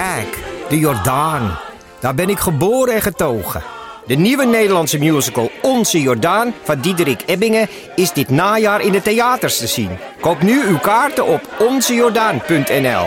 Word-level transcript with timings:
Kijk, 0.00 0.44
de 0.68 0.78
Jordaan. 0.78 1.58
Daar 2.00 2.14
ben 2.14 2.28
ik 2.28 2.38
geboren 2.38 2.94
en 2.94 3.00
getogen. 3.00 3.62
De 4.06 4.14
nieuwe 4.14 4.44
Nederlandse 4.44 4.98
musical 4.98 5.50
Onze 5.62 6.00
Jordaan 6.00 6.52
van 6.62 6.80
Diederik 6.80 7.22
Ebbingen 7.26 7.68
is 7.96 8.12
dit 8.12 8.28
najaar 8.28 8.80
in 8.80 8.92
de 8.92 9.02
theaters 9.02 9.58
te 9.58 9.66
zien. 9.66 9.90
Koop 10.20 10.42
nu 10.42 10.62
uw 10.66 10.78
kaarten 10.78 11.26
op 11.26 11.40
onzejordaan.nl. 11.58 13.06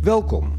Welkom. 0.00 0.52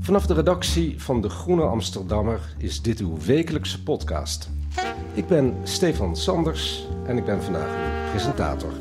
Vanaf 0.00 0.26
de 0.26 0.34
redactie 0.34 1.02
van 1.02 1.20
De 1.20 1.28
Groene 1.28 1.62
Amsterdammer 1.62 2.40
is 2.56 2.82
dit 2.82 2.98
uw 2.98 3.18
wekelijkse 3.26 3.82
podcast. 3.82 4.50
Ik 5.14 5.26
ben 5.26 5.56
Stefan 5.62 6.16
Sanders 6.16 6.86
en 7.06 7.16
ik 7.16 7.24
ben 7.24 7.42
vandaag 7.42 7.68
uw 7.68 8.10
presentator. 8.10 8.72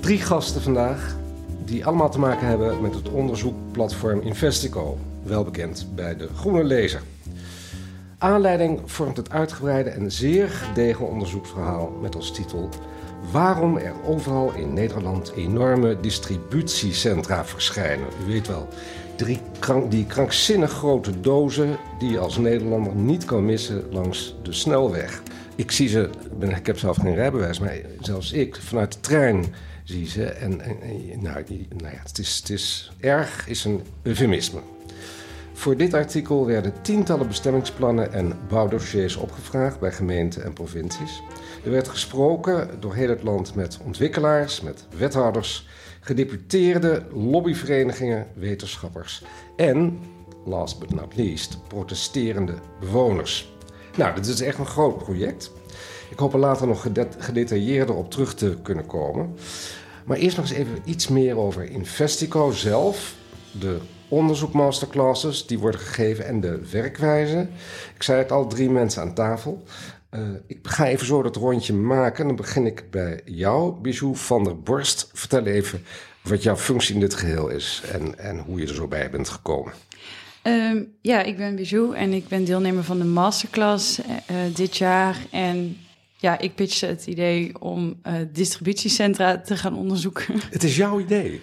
Drie 0.00 0.20
gasten 0.20 0.62
vandaag 0.62 1.24
die 1.66 1.86
allemaal 1.86 2.10
te 2.10 2.18
maken 2.18 2.46
hebben 2.46 2.80
met 2.80 2.94
het 2.94 3.08
onderzoekplatform 3.08 4.20
Investico, 4.20 4.98
wel 5.22 5.44
bekend 5.44 5.86
bij 5.94 6.16
de 6.16 6.28
Groene 6.36 6.64
Lezer. 6.64 7.02
Aanleiding 8.18 8.80
vormt 8.84 9.16
het 9.16 9.30
uitgebreide 9.30 9.90
en 9.90 10.12
zeer 10.12 10.48
gedegen 10.48 11.08
onderzoeksverhaal 11.08 11.98
met 12.02 12.14
als 12.14 12.32
titel 12.32 12.68
Waarom 13.32 13.76
er 13.76 13.92
overal 14.04 14.52
in 14.54 14.72
Nederland 14.72 15.32
enorme 15.36 16.00
distributiecentra 16.00 17.44
verschijnen. 17.44 18.06
U 18.26 18.32
weet 18.32 18.46
wel, 18.46 18.68
krank, 19.58 19.90
die 19.90 20.06
krankzinnig 20.06 20.70
grote 20.70 21.20
dozen 21.20 21.76
die 21.98 22.10
je 22.10 22.18
als 22.18 22.36
Nederlander 22.36 22.94
niet 22.94 23.24
kan 23.24 23.44
missen 23.44 23.84
langs 23.90 24.36
de 24.42 24.52
snelweg. 24.52 25.22
Ik 25.54 25.70
zie 25.70 25.88
ze, 25.88 26.10
ik 26.40 26.66
heb 26.66 26.78
zelf 26.78 26.96
geen 26.96 27.14
rijbewijs, 27.14 27.58
maar 27.58 27.76
zelfs 28.00 28.32
ik 28.32 28.56
vanuit 28.56 28.92
de 28.92 29.00
trein 29.00 29.44
zie 29.86 30.06
ze. 30.06 30.24
En, 30.24 30.60
nou, 31.20 31.44
die, 31.44 31.68
nou 31.76 31.92
ja, 31.92 32.00
het 32.02 32.18
is, 32.18 32.36
het 32.36 32.50
is 32.50 32.92
erg, 33.00 33.48
is 33.48 33.64
een 33.64 33.82
eufemisme. 34.02 34.60
Voor 35.52 35.76
dit 35.76 35.94
artikel 35.94 36.46
werden 36.46 36.82
tientallen 36.82 37.26
bestemmingsplannen 37.26 38.12
en 38.12 38.38
bouwdossiers 38.48 39.16
opgevraagd 39.16 39.80
bij 39.80 39.92
gemeenten 39.92 40.44
en 40.44 40.52
provincies. 40.52 41.22
Er 41.64 41.70
werd 41.70 41.88
gesproken 41.88 42.70
door 42.80 42.94
heel 42.94 43.08
het 43.08 43.22
land 43.22 43.54
met 43.54 43.78
ontwikkelaars, 43.84 44.60
met 44.60 44.86
wethouders, 44.96 45.66
gedeputeerden, 46.00 47.06
lobbyverenigingen, 47.12 48.26
wetenschappers 48.34 49.24
en, 49.56 49.98
last 50.44 50.78
but 50.78 50.94
not 50.94 51.16
least, 51.16 51.58
protesterende 51.68 52.54
bewoners. 52.80 53.54
Nou, 53.96 54.14
dit 54.14 54.26
is 54.26 54.40
echt 54.40 54.58
een 54.58 54.66
groot 54.66 54.98
project. 54.98 55.50
Ik 56.10 56.18
hoop 56.18 56.32
er 56.32 56.38
later 56.38 56.66
nog 56.66 56.80
gedet- 56.82 57.16
gedetailleerder 57.18 57.94
op 57.94 58.10
terug 58.10 58.34
te 58.34 58.56
kunnen 58.62 58.86
komen. 58.86 59.34
Maar 60.04 60.16
eerst 60.16 60.36
nog 60.36 60.48
eens 60.48 60.58
even 60.58 60.78
iets 60.84 61.08
meer 61.08 61.38
over 61.38 61.70
Investico 61.70 62.50
zelf. 62.50 63.14
De 63.60 63.78
onderzoekmasterclasses 64.08 65.46
die 65.46 65.58
worden 65.58 65.80
gegeven 65.80 66.26
en 66.26 66.40
de 66.40 66.60
werkwijze. 66.70 67.48
Ik 67.94 68.02
zei 68.02 68.18
het 68.18 68.32
al, 68.32 68.46
drie 68.46 68.70
mensen 68.70 69.02
aan 69.02 69.14
tafel. 69.14 69.62
Eh, 70.10 70.20
ik 70.46 70.58
ga 70.62 70.86
even 70.86 71.06
zo 71.06 71.22
dat 71.22 71.36
rondje 71.36 71.72
maken. 71.72 72.26
Dan 72.26 72.36
begin 72.36 72.66
ik 72.66 72.84
bij 72.90 73.20
jou, 73.24 73.80
Bijou 73.80 74.16
van 74.16 74.44
der 74.44 74.60
Borst. 74.60 75.10
Vertel 75.12 75.44
even 75.44 75.84
wat 76.22 76.42
jouw 76.42 76.56
functie 76.56 76.94
in 76.94 77.00
dit 77.00 77.14
geheel 77.14 77.48
is 77.48 77.82
en, 77.92 78.18
en 78.18 78.38
hoe 78.38 78.60
je 78.60 78.66
er 78.66 78.74
zo 78.74 78.86
bij 78.88 79.10
bent 79.10 79.28
gekomen. 79.28 79.72
Ehm, 80.42 80.82
ja, 81.00 81.22
ik 81.22 81.36
ben 81.36 81.56
Bijou 81.56 81.96
en 81.96 82.12
ik 82.12 82.28
ben 82.28 82.44
deelnemer 82.44 82.84
van 82.84 82.98
de 82.98 83.04
masterclass 83.04 84.00
eh, 84.00 84.44
eh, 84.44 84.54
dit 84.54 84.76
jaar. 84.76 85.16
En 85.30 85.76
ja, 86.16 86.38
ik 86.38 86.54
pitchte 86.54 86.86
het 86.86 87.06
idee 87.06 87.60
om 87.60 87.98
eh, 88.02 88.14
distributiecentra 88.32 89.38
te 89.40 89.56
gaan 89.56 89.76
onderzoeken. 89.76 90.34
Het 90.50 90.64
is 90.64 90.76
jouw 90.76 91.00
idee, 91.00 91.42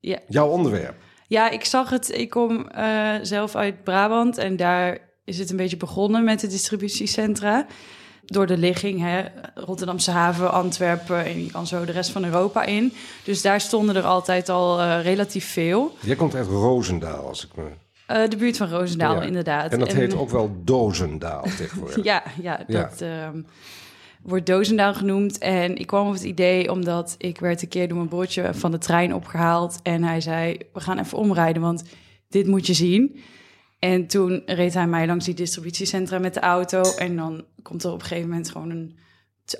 ja. 0.00 0.18
jouw 0.28 0.48
onderwerp. 0.48 0.94
ja, 1.26 1.50
ik 1.50 1.64
zag 1.64 1.90
het. 1.90 2.10
Ik 2.18 2.30
kom 2.30 2.68
eh, 2.68 3.14
zelf 3.22 3.54
uit 3.54 3.84
Brabant 3.84 4.38
en 4.38 4.56
daar 4.56 4.98
is 5.24 5.38
het 5.38 5.50
een 5.50 5.56
beetje 5.56 5.76
begonnen 5.76 6.24
met 6.24 6.40
de 6.40 6.46
distributiecentra. 6.46 7.66
Door 8.24 8.46
de 8.46 8.56
ligging, 8.58 9.00
hè, 9.00 9.22
Rotterdamse 9.54 10.10
haven, 10.10 10.52
Antwerpen 10.52 11.24
en 11.24 11.44
je 11.44 11.50
kan 11.50 11.66
zo 11.66 11.84
de 11.84 11.92
rest 11.92 12.10
van 12.10 12.24
Europa 12.24 12.64
in. 12.64 12.92
Dus 13.24 13.42
daar 13.42 13.60
stonden 13.60 13.96
er 13.96 14.04
altijd 14.04 14.48
al 14.48 14.80
eh, 14.80 15.02
relatief 15.02 15.52
veel. 15.52 15.96
Jij 16.00 16.16
komt 16.16 16.34
uit 16.34 16.46
Roosendaal, 16.46 17.26
als 17.26 17.44
ik 17.46 17.50
me... 17.56 17.68
De 18.28 18.36
buurt 18.36 18.56
van 18.56 18.68
Roosendaal, 18.68 19.14
Ja. 19.14 19.22
inderdaad. 19.22 19.72
En 19.72 19.78
dat 19.78 19.92
heet 19.92 20.14
ook 20.14 20.30
wel 20.30 20.56
Dozendaal 20.64 21.42
tegenwoordig. 21.56 22.04
Ja, 22.10 22.22
ja, 22.42 22.60
Ja. 22.66 22.80
dat 22.82 23.00
ehm, 23.00 23.42
wordt 24.22 24.46
Dozendaal 24.46 24.94
genoemd. 24.94 25.38
En 25.38 25.76
ik 25.76 25.86
kwam 25.86 26.06
op 26.06 26.12
het 26.12 26.22
idee 26.22 26.70
omdat 26.70 27.14
ik 27.18 27.40
werd 27.40 27.62
een 27.62 27.68
keer 27.68 27.88
door 27.88 27.96
mijn 27.96 28.08
broertje 28.08 28.54
van 28.54 28.70
de 28.70 28.78
trein 28.78 29.14
opgehaald. 29.14 29.80
En 29.82 30.02
hij 30.02 30.20
zei, 30.20 30.58
we 30.72 30.80
gaan 30.80 30.98
even 30.98 31.18
omrijden, 31.18 31.62
want 31.62 31.84
dit 32.28 32.46
moet 32.46 32.66
je 32.66 32.74
zien. 32.74 33.20
En 33.78 34.06
toen 34.06 34.42
reed 34.46 34.74
hij 34.74 34.86
mij 34.86 35.06
langs 35.06 35.24
die 35.24 35.34
distributiecentra 35.34 36.18
met 36.18 36.34
de 36.34 36.40
auto. 36.40 36.82
En 36.82 37.16
dan 37.16 37.44
komt 37.62 37.84
er 37.84 37.92
op 37.92 38.00
een 38.00 38.06
gegeven 38.06 38.28
moment 38.28 38.50
gewoon 38.50 38.70
een... 38.70 38.98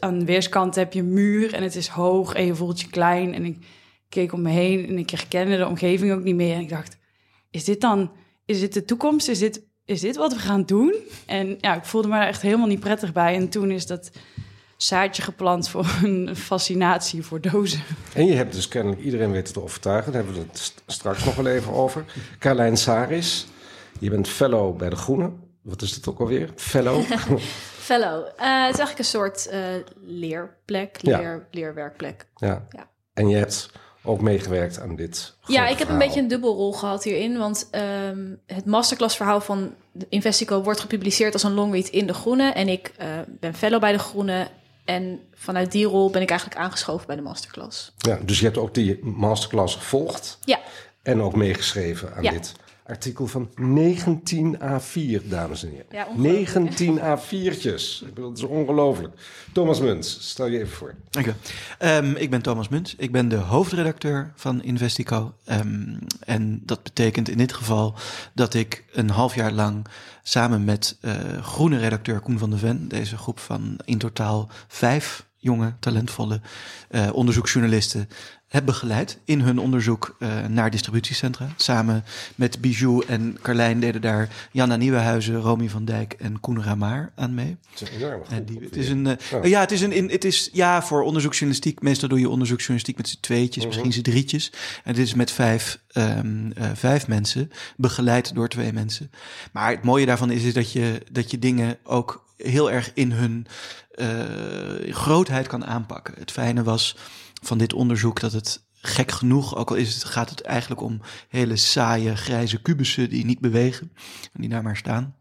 Aan 0.00 0.24
weerskant 0.24 0.74
heb 0.74 0.92
je 0.92 1.00
een 1.00 1.12
muur 1.12 1.54
en 1.54 1.62
het 1.62 1.76
is 1.76 1.88
hoog 1.88 2.34
en 2.34 2.46
je 2.46 2.54
voelt 2.54 2.80
je 2.80 2.88
klein. 2.88 3.34
En 3.34 3.44
ik 3.44 3.66
keek 4.08 4.32
om 4.32 4.42
me 4.42 4.50
heen 4.50 4.86
en 4.88 4.98
ik 4.98 5.10
herkende 5.10 5.56
de 5.56 5.66
omgeving 5.66 6.12
ook 6.12 6.22
niet 6.22 6.34
meer. 6.34 6.54
En 6.54 6.60
ik 6.60 6.68
dacht, 6.68 6.98
is 7.50 7.64
dit 7.64 7.80
dan... 7.80 8.10
Is 8.44 8.60
dit 8.60 8.72
de 8.72 8.84
toekomst? 8.84 9.28
Is 9.28 9.38
dit, 9.38 9.66
is 9.84 10.00
dit 10.00 10.16
wat 10.16 10.32
we 10.32 10.38
gaan 10.38 10.64
doen? 10.64 10.94
En 11.26 11.56
ja, 11.60 11.76
ik 11.76 11.84
voelde 11.84 12.08
me 12.08 12.14
daar 12.14 12.26
echt 12.26 12.42
helemaal 12.42 12.66
niet 12.66 12.80
prettig 12.80 13.12
bij. 13.12 13.34
En 13.34 13.48
toen 13.48 13.70
is 13.70 13.86
dat 13.86 14.10
zaadje 14.82 15.22
geplant 15.22 15.68
voor 15.68 15.86
een 16.02 16.36
fascinatie 16.36 17.22
voor 17.22 17.40
dozen. 17.40 17.82
En 18.14 18.26
je 18.26 18.34
hebt 18.34 18.52
dus 18.52 18.68
kennelijk 18.68 19.02
iedereen 19.02 19.30
weten 19.30 19.52
te 19.52 19.62
overtuigen. 19.62 20.12
Daar 20.12 20.22
hebben 20.24 20.40
we 20.42 20.46
het 20.48 20.58
st- 20.58 20.82
straks 20.86 21.24
nog 21.24 21.34
wel 21.34 21.46
even 21.46 21.72
over. 21.72 22.04
Carlijn 22.38 22.76
Saris, 22.76 23.46
je 23.98 24.10
bent 24.10 24.28
fellow 24.28 24.76
bij 24.76 24.90
De 24.90 24.96
Groene. 24.96 25.30
Wat 25.62 25.82
is 25.82 25.94
het 25.94 26.08
ook 26.08 26.20
alweer? 26.20 26.48
Fellow? 26.56 27.02
Fellow. 27.90 28.24
Eh, 28.26 28.64
het 28.64 28.72
is 28.74 28.78
eigenlijk 28.78 28.98
een 28.98 29.04
soort 29.04 29.46
eh, 29.48 29.60
leerplek, 30.06 30.96
Ja. 31.00 31.18
leer, 31.18 31.46
leerwerkplek. 31.50 32.26
ja. 32.36 32.66
Ja. 32.70 32.88
En 33.14 33.28
je 33.28 33.36
hebt 33.36 33.70
ook 34.02 34.20
meegewerkt 34.20 34.80
aan 34.80 34.96
dit 34.96 35.34
Ja, 35.46 35.66
ik 35.68 35.78
heb 35.78 35.88
een 35.88 35.98
beetje 35.98 36.20
een 36.20 36.28
dubbelrol 36.28 36.72
gehad 36.72 37.04
hierin. 37.04 37.38
Want 37.38 37.68
ehm, 37.70 38.18
het 38.46 38.64
masterclassverhaal 38.66 39.40
van 39.40 39.74
Investico 40.08 40.62
wordt 40.62 40.80
gepubliceerd 40.80 41.32
als 41.32 41.42
een 41.42 41.54
longread 41.54 41.88
in 41.88 42.06
De 42.06 42.14
Groene. 42.14 42.50
En 42.52 42.68
ik 42.68 42.92
eh, 42.96 43.06
ben 43.28 43.54
fellow 43.54 43.80
bij 43.80 43.92
De 43.92 43.98
Groene. 43.98 44.48
En 44.90 45.20
vanuit 45.34 45.72
die 45.72 45.86
rol 45.86 46.10
ben 46.10 46.22
ik 46.22 46.30
eigenlijk 46.30 46.60
aangeschoven 46.60 47.06
bij 47.06 47.16
de 47.16 47.22
masterclass. 47.22 47.92
Ja, 47.98 48.18
dus 48.22 48.38
je 48.38 48.44
hebt 48.44 48.58
ook 48.58 48.74
die 48.74 48.98
masterclass 49.04 49.74
gevolgd. 49.74 50.38
Ja, 50.44 50.58
En 51.02 51.22
ook 51.22 51.34
meegeschreven 51.36 52.14
aan 52.14 52.22
Ja. 52.22 52.30
dit 52.30 52.52
artikel 52.90 53.26
van 53.26 53.50
19 53.54 54.56
A4, 54.56 55.28
dames 55.28 55.62
en 55.62 55.70
heren. 55.70 55.86
Ja, 55.90 56.06
ongelooflijk, 56.06 56.54
19 56.54 56.98
A4'tjes. 56.98 58.06
Ik 58.06 58.14
bedoel, 58.14 58.28
dat 58.28 58.38
is 58.38 58.44
ongelooflijk. 58.44 59.14
Thomas 59.52 59.80
Muns, 59.80 60.28
stel 60.28 60.46
je 60.46 60.58
even 60.58 60.76
voor. 60.76 60.94
Dank 61.10 61.26
u. 61.26 61.32
Ehm, 61.78 62.10
ik 62.16 62.30
ben 62.30 62.42
Thomas 62.42 62.68
Munt. 62.68 62.94
Ik 62.98 63.12
ben 63.12 63.28
de 63.28 63.36
hoofdredacteur 63.36 64.32
van 64.34 64.62
Investico. 64.62 65.34
Ehm, 65.44 65.96
en 66.20 66.62
dat 66.64 66.82
betekent 66.82 67.28
in 67.28 67.38
dit 67.38 67.52
geval 67.52 67.94
dat 68.34 68.54
ik 68.54 68.84
een 68.92 69.10
half 69.10 69.34
jaar 69.34 69.52
lang 69.52 69.86
samen 70.22 70.64
met 70.64 70.98
eh, 71.00 71.14
groene 71.42 71.78
redacteur 71.78 72.20
Koen 72.20 72.38
van 72.38 72.50
der 72.50 72.58
Ven, 72.58 72.88
deze 72.88 73.16
groep 73.16 73.38
van 73.38 73.78
in 73.84 73.98
totaal 73.98 74.48
vijf 74.68 75.28
jonge, 75.36 75.72
talentvolle 75.78 76.40
eh, 76.88 77.08
onderzoeksjournalisten, 77.12 78.08
heb 78.50 78.64
begeleid 78.64 79.18
in 79.24 79.40
hun 79.40 79.58
onderzoek 79.58 80.16
eh, 80.18 80.46
naar 80.46 80.70
distributiecentra. 80.70 81.48
Samen 81.56 82.04
met 82.34 82.60
Bijou 82.60 83.04
en 83.06 83.38
Carlijn 83.42 83.80
deden 83.80 84.00
daar 84.00 84.28
Janna 84.52 84.76
Nieuwenhuizen, 84.76 85.34
Romy 85.34 85.68
van 85.68 85.84
Dijk 85.84 86.12
en 86.12 86.40
Koen 86.40 86.62
Ramaar 86.62 87.12
aan 87.14 87.34
mee. 87.34 87.56
Het 87.70 87.80
is 87.80 87.88
een 87.88 87.94
enorme 87.96 88.24
En 88.24 88.30
groep. 88.30 88.46
die, 88.46 88.56
op 88.56 88.62
het 88.62 88.76
is 88.76 88.88
een, 88.88 89.06
eh, 89.06 89.42
Ja. 89.42 89.46
ja, 89.46 89.60
het 89.60 89.72
is 89.72 89.80
een, 89.80 89.92
in, 89.92 90.10
het 90.10 90.24
is 90.24 90.48
ja 90.52 90.82
voor 90.82 91.02
onderzoeksjournalistiek. 91.02 91.82
Meestal 91.82 92.08
doe 92.08 92.20
je 92.20 92.28
onderzoeksjournalistiek 92.28 92.96
met 92.96 93.08
z'n 93.08 93.20
tweetjes, 93.20 93.66
misschien 93.66 93.92
z'n 93.92 94.02
drietjes. 94.02 94.52
En 94.84 94.94
dit 94.94 95.06
is 95.06 95.14
met 95.14 95.30
vijf, 95.30 95.80
ehm, 95.92 96.50
eh, 96.50 96.70
vijf 96.74 97.06
mensen, 97.06 97.50
begeleid 97.76 98.34
door 98.34 98.48
twee 98.48 98.72
mensen. 98.72 99.10
Maar 99.52 99.70
het 99.70 99.82
mooie 99.84 100.06
daarvan 100.06 100.30
is, 100.30 100.42
is 100.42 100.54
dat 100.54 100.72
je 100.72 101.02
dat 101.12 101.30
je 101.30 101.38
dingen 101.38 101.78
ook 101.84 102.24
heel 102.36 102.70
erg 102.70 102.90
in 102.94 103.12
hun 103.12 103.46
eh, 103.90 104.92
grootheid 104.94 105.46
kan 105.46 105.66
aanpakken. 105.66 106.14
Het 106.18 106.30
fijne 106.30 106.62
was 106.62 106.96
van 107.40 107.58
dit 107.58 107.72
onderzoek 107.72 108.20
dat 108.20 108.32
het 108.32 108.64
gek 108.72 109.10
genoeg, 109.10 109.56
ook 109.56 109.70
al 109.70 109.76
is 109.76 109.94
het, 109.94 110.04
gaat 110.04 110.30
het 110.30 110.40
eigenlijk 110.40 110.80
om 110.80 111.00
hele 111.28 111.56
saaie 111.56 112.16
grijze 112.16 112.62
kubussen 112.62 113.10
die 113.10 113.24
niet 113.24 113.40
bewegen 113.40 113.92
en 114.32 114.40
die 114.40 114.50
daar 114.50 114.62
maar 114.62 114.76
staan. 114.76 115.14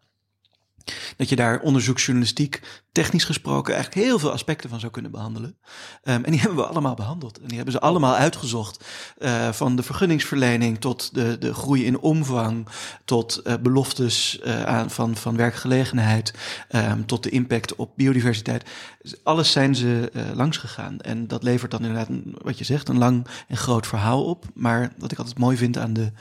Dat 1.17 1.29
je 1.29 1.35
daar 1.35 1.59
onderzoeksjournalistiek, 1.59 2.61
technisch 2.91 3.23
gesproken, 3.23 3.73
eigenlijk 3.73 4.05
heel 4.05 4.19
veel 4.19 4.31
aspecten 4.31 4.69
van 4.69 4.79
zou 4.79 4.91
kunnen 4.91 5.11
behandelen. 5.11 5.57
Um, 6.03 6.23
en 6.23 6.31
die 6.31 6.39
hebben 6.43 6.57
we 6.57 6.65
allemaal 6.65 6.93
behandeld. 6.93 7.39
En 7.39 7.47
die 7.47 7.55
hebben 7.55 7.73
ze 7.73 7.79
allemaal 7.79 8.15
uitgezocht. 8.15 8.85
Uh, 9.19 9.51
van 9.51 9.75
de 9.75 9.83
vergunningsverlening 9.83 10.79
tot 10.79 11.13
de, 11.13 11.37
de 11.37 11.53
groei 11.53 11.85
in 11.85 11.99
omvang, 11.99 12.67
tot 13.05 13.41
uh, 13.43 13.53
beloftes 13.61 14.39
uh, 14.43 14.63
aan, 14.63 14.89
van, 14.89 15.15
van 15.15 15.35
werkgelegenheid, 15.35 16.33
um, 16.71 17.05
tot 17.05 17.23
de 17.23 17.29
impact 17.29 17.75
op 17.75 17.91
biodiversiteit. 17.95 18.69
Dus 19.01 19.23
alles 19.23 19.51
zijn 19.51 19.75
ze 19.75 20.11
langs 20.33 20.57
gegaan. 20.57 20.99
En 20.99 21.27
dat 21.27 21.43
levert 21.43 21.71
dan 21.71 21.85
inderdaad, 21.85 22.09
wat 22.41 22.57
je 22.57 22.63
zegt, 22.63 22.89
een 22.89 22.97
lang 22.97 23.27
en 23.47 23.57
groot 23.57 23.87
verhaal 23.87 24.25
op. 24.25 24.45
Maar 24.53 24.93
wat 24.97 25.11
ik 25.11 25.17
altijd 25.17 25.37
mooi 25.37 25.57
vind 25.57 25.77
aan 25.77 25.93
de 25.93 26.11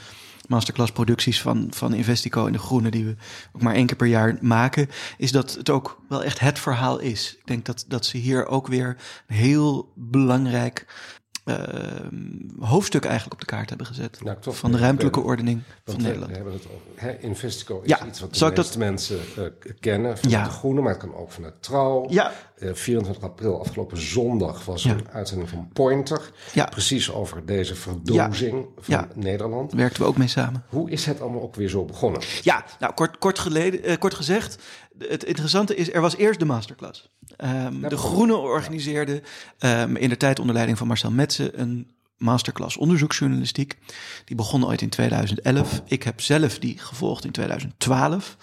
masterclass 0.48 0.92
producties 0.92 1.40
van, 1.42 1.66
van 1.70 1.94
Investico 1.94 2.46
en 2.46 2.52
De 2.52 2.58
Groene, 2.58 2.90
die 2.90 3.04
we 3.04 3.16
ook 3.52 3.62
maar 3.62 3.74
één 3.74 3.86
keer 3.86 3.96
per 3.96 4.06
jaar 4.06 4.38
maken, 4.40 4.88
is 5.18 5.32
dat 5.32 5.54
het 5.54 5.70
ook 5.70 6.00
wel 6.08 6.24
echt 6.24 6.38
het 6.40 6.58
verhaal 6.58 6.98
is. 6.98 7.36
Ik 7.38 7.46
denk 7.46 7.64
dat, 7.64 7.84
dat 7.88 8.06
ze 8.06 8.16
hier 8.16 8.46
ook 8.46 8.66
weer 8.66 8.96
een 9.26 9.36
heel 9.36 9.92
belangrijk 9.94 10.86
uh, 11.44 11.56
hoofdstuk 12.58 13.04
eigenlijk 13.04 13.32
op 13.34 13.40
de 13.40 13.46
kaart 13.54 13.68
hebben 13.68 13.86
gezet. 13.86 14.20
Nou, 14.24 14.36
toch, 14.40 14.56
van 14.56 14.72
de 14.72 14.78
ruimtelijke 14.78 15.20
ordening 15.20 15.62
van 15.84 15.96
we, 15.96 16.02
Nederland. 16.02 16.30
We 16.30 16.36
hebben 16.36 16.52
het 16.52 16.64
over, 16.66 16.80
hè, 17.08 17.18
Investico 17.18 17.80
is 17.82 17.88
Ja, 17.88 18.06
iets 18.06 18.20
wat 18.20 18.34
de 18.34 18.44
meeste 18.44 18.62
dat- 18.62 18.76
mensen 18.76 19.18
eh, 19.36 19.42
kennen. 19.80 20.18
Van 20.18 20.30
Ja. 20.30 20.44
de 20.44 20.50
Groene, 20.50 20.80
maar 20.80 20.92
het 20.92 21.00
kan 21.00 21.14
ook 21.14 21.32
vanuit 21.32 21.62
Trouw. 21.62 22.06
Ja. 22.10 22.32
Eh, 22.60 22.74
24 22.74 23.22
april, 23.22 23.60
afgelopen 23.60 24.00
zondag, 24.00 24.64
was 24.64 24.82
Ja. 24.82 24.90
een 24.90 25.08
uitzending 25.08 25.48
van 25.48 25.68
Pointer. 25.72 26.30
Ja. 26.52 26.64
Precies 26.64 27.10
over 27.12 27.46
deze 27.46 27.74
verdozing 27.74 28.66
van 28.78 28.94
Ja. 28.94 29.08
Nederland. 29.14 29.72
Werkten 29.72 30.02
we 30.02 30.08
ook 30.08 30.16
mee 30.16 30.28
samen. 30.28 30.64
Hoe 30.68 30.90
is 30.90 31.06
het 31.06 31.20
allemaal 31.20 31.42
ook 31.42 31.54
weer 31.54 31.68
zo 31.68 31.84
begonnen? 31.84 32.20
Ja, 32.42 32.64
nou 32.78 32.94
kort, 32.94 33.18
kort, 33.18 33.38
geleden, 33.38 33.82
eh, 33.82 33.96
kort 33.98 34.14
gezegd, 34.14 34.58
het 35.08 35.24
interessante 35.24 35.74
is, 35.74 35.92
er 35.92 36.00
was 36.00 36.16
eerst 36.16 36.38
de 36.38 36.44
masterclass. 36.44 37.08
Ehm, 37.36 37.88
de 37.88 37.96
Groene 37.96 38.36
organiseerde 38.36 39.22
ehm, 39.58 39.96
in 39.96 40.08
de 40.08 40.16
tijd 40.16 40.38
onder 40.38 40.54
leiding 40.54 40.78
van 40.78 40.86
Marcel 40.86 41.10
Metsen 41.10 41.60
een 41.60 41.90
masterclass 42.16 42.76
onderzoeksjournalistiek. 42.76 43.76
Die 44.24 44.36
begon 44.36 44.66
ooit 44.66 44.82
in 44.82 44.88
2011. 44.88 45.82
Ik 45.86 46.02
heb 46.02 46.20
zelf 46.20 46.58
die 46.58 46.78
gevolgd 46.78 47.24
in 47.24 47.30
2012. 47.30 48.36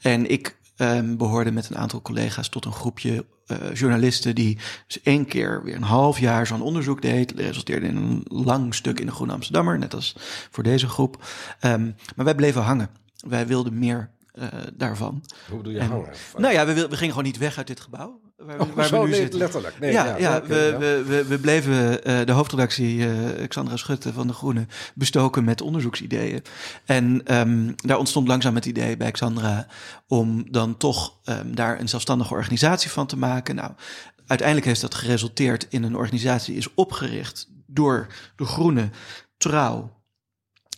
En 0.00 0.30
ik 0.30 0.56
ehm, 0.76 1.16
behoorde 1.16 1.52
met 1.52 1.70
een 1.70 1.76
aantal 1.78 2.02
collega's 2.02 2.48
tot 2.48 2.64
een 2.64 2.72
groepje 2.72 3.26
eh, 3.46 3.74
journalisten 3.74 4.34
die 4.34 4.58
dus 4.86 5.02
één 5.02 5.26
keer 5.26 5.62
weer 5.64 5.74
een 5.74 5.82
half 5.82 6.18
jaar 6.18 6.46
zo'n 6.46 6.62
onderzoek 6.62 7.02
deed. 7.02 7.32
Resulteerde 7.36 7.86
in 7.86 7.96
een 7.96 8.22
lang 8.24 8.74
stuk 8.74 9.00
in 9.00 9.06
de 9.06 9.12
Groene 9.12 9.32
Amsterdammer, 9.32 9.78
net 9.78 9.94
als 9.94 10.16
voor 10.50 10.62
deze 10.62 10.88
groep. 10.88 11.24
Ehm, 11.60 11.90
maar 12.16 12.24
wij 12.24 12.34
bleven 12.34 12.62
hangen. 12.62 12.90
Wij 13.16 13.46
wilden 13.46 13.78
meer 13.78 14.10
eh, 14.32 14.48
daarvan. 14.74 15.24
Hoe 15.50 15.62
doe 15.62 15.72
je 15.72 15.78
En- 15.78 15.88
hangen? 15.88 16.08
Nou 16.36 16.54
ja, 16.54 16.66
we, 16.66 16.74
we 16.74 16.96
gingen 16.96 17.14
gewoon 17.14 17.24
niet 17.24 17.38
weg 17.38 17.56
uit 17.56 17.66
dit 17.66 17.80
gebouw. 17.80 18.20
Waar, 18.46 18.56
we- 18.58 18.62
Oh, 18.64 18.72
waar 18.74 18.86
zo, 18.86 18.98
we 19.00 19.04
nu 19.04 19.10
nee, 19.10 19.20
zitten. 19.20 19.38
letterlijk. 19.38 19.78
Nee, 19.80 19.92
ja, 19.92 20.04
ja, 20.04 20.16
ja, 20.16 20.42
we, 20.42 20.54
ja. 20.72 20.78
We, 20.78 21.02
we, 21.06 21.24
we 21.24 21.38
bleven 21.38 22.04
eh, 22.04 22.26
de 22.26 22.32
hoofdredactie, 22.32 23.06
eh 23.08 23.48
Xandra 23.48 23.76
Schutte 23.76 24.12
van 24.12 24.26
De 24.26 24.32
Groene, 24.32 24.66
bestoken 24.94 25.44
met 25.44 25.60
onderzoeksideeën. 25.60 26.42
En 26.84 27.20
ehm, 27.24 27.72
daar 27.76 27.98
ontstond 27.98 28.28
langzaam 28.28 28.54
het 28.54 28.66
idee 28.66 28.96
bij 28.96 29.10
Xandra 29.10 29.66
om 30.08 30.44
dan 30.50 30.76
toch 30.76 31.18
ehm, 31.24 31.54
daar 31.54 31.80
een 31.80 31.88
zelfstandige 31.88 32.34
organisatie 32.34 32.90
van 32.90 33.06
te 33.06 33.18
maken. 33.18 33.54
Nou, 33.54 33.70
uiteindelijk 34.26 34.66
heeft 34.68 34.80
dat 34.80 34.94
geresulteerd 34.94 35.66
in 35.68 35.82
een 35.82 35.96
organisatie 35.96 36.50
die 36.54 36.62
is 36.62 36.74
opgericht 36.74 37.48
door 37.66 38.06
De 38.36 38.44
Groene, 38.44 38.90
Trouw 39.36 40.00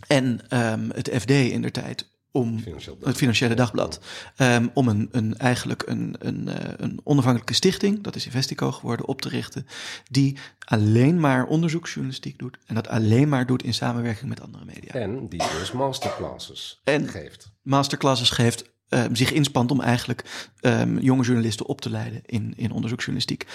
en 0.07 0.41
ehm, 0.49 0.89
het 0.95 1.11
FD 1.21 1.31
in 1.31 1.63
der 1.63 1.73
tijd 1.73 2.13
om 2.35 2.59
Financieel 2.61 2.97
het 3.03 3.17
Financiële 3.17 3.55
Dagblad. 3.55 4.01
ehm, 4.37 4.69
om 4.75 4.89
een, 4.89 5.09
een, 5.13 5.37
eigenlijk 5.39 5.83
een, 5.87 6.17
een, 6.19 6.49
eh, 6.49 6.73
een 6.77 7.01
onafhankelijke 7.05 7.55
stichting, 7.55 8.03
dat 8.03 8.17
is 8.17 8.25
Investico 8.27 8.73
geworden, 8.73 9.07
op 9.07 9.21
te 9.21 9.29
richten. 9.29 9.67
Die 10.11 10.39
alleen 10.65 11.21
maar 11.21 11.47
onderzoeksjournalistiek 11.47 12.39
doet. 12.39 12.59
En 12.67 12.75
dat 12.75 12.89
alleen 12.89 13.29
maar 13.29 13.47
doet 13.47 13.63
in 13.63 13.75
samenwerking 13.75 14.29
met 14.29 14.41
andere 14.41 14.65
media. 14.65 14.93
En 14.93 15.29
die 15.29 15.43
dus 15.59 15.73
masterclasses 15.73 16.81
En- 16.85 17.09
geeft. 17.09 17.53
Masterclasses 17.63 18.31
geeft, 18.31 18.65
ehm, 18.89 19.15
zich 19.15 19.33
inspant 19.33 19.71
om 19.71 19.81
eigenlijk 19.81 20.49
ehm, 20.61 20.99
jonge 20.99 21.23
journalisten 21.25 21.67
op 21.67 21.81
te 21.81 21.91
leiden 21.91 22.21
in, 22.25 22.53
in 22.57 22.71
onderzoeksjournalistiek. 22.73 23.47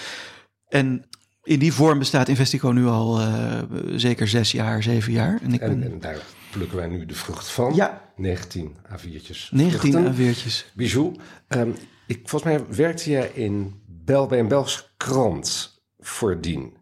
En 0.68 1.04
in 1.42 1.58
die 1.58 1.72
vorm 1.72 1.98
bestaat 1.98 2.28
Investico 2.28 2.70
nu 2.70 2.86
al 2.86 3.20
eh, 3.20 3.62
zeker 3.94 4.28
zes 4.28 4.52
jaar, 4.52 4.82
zeven 4.82 5.12
jaar. 5.12 5.40
En 5.42 5.52
ik 5.52 5.60
En, 5.60 5.80
ben 5.80 5.92
en 5.92 6.00
daar 6.00 6.18
plukken 6.50 6.76
wij 6.76 6.86
nu 6.86 7.06
de 7.06 7.14
vrucht 7.14 7.50
van. 7.50 7.74
Ja. 7.74 8.12
19 8.16 8.76
A4'tjes. 8.76 9.48
19 9.50 9.92
vruchten. 9.92 10.14
A4'tjes. 10.14 10.72
Bijou. 10.74 11.16
Ehm, 11.48 11.70
ik, 12.06 12.20
volgens 12.24 12.52
mij 12.52 12.76
werkte 12.76 13.10
jij 13.10 13.30
in 13.34 13.82
Bel, 13.86 14.26
bij 14.26 14.38
een 14.38 14.48
Belgische 14.48 14.84
krant 14.96 15.80
voordien. 15.98 16.76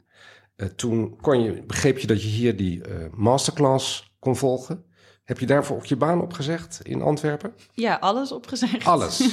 Eh 0.56 0.66
toen 0.66 1.16
kon 1.20 1.42
je, 1.42 1.62
begreep 1.66 1.98
je 1.98 2.06
dat 2.06 2.22
je 2.22 2.28
hier 2.28 2.56
die 2.56 2.82
eh, 2.82 2.94
masterclass 3.12 4.16
kon 4.18 4.36
volgen. 4.36 4.84
Heb 5.24 5.38
je 5.38 5.46
daarvoor 5.46 5.76
ook 5.76 5.86
je 5.86 5.96
baan 5.96 6.20
opgezegd 6.20 6.80
in 6.82 7.02
Antwerpen? 7.02 7.54
Ja, 7.72 7.94
alles 7.94 8.32
opgezegd. 8.32 8.84
Alles. 8.84 9.20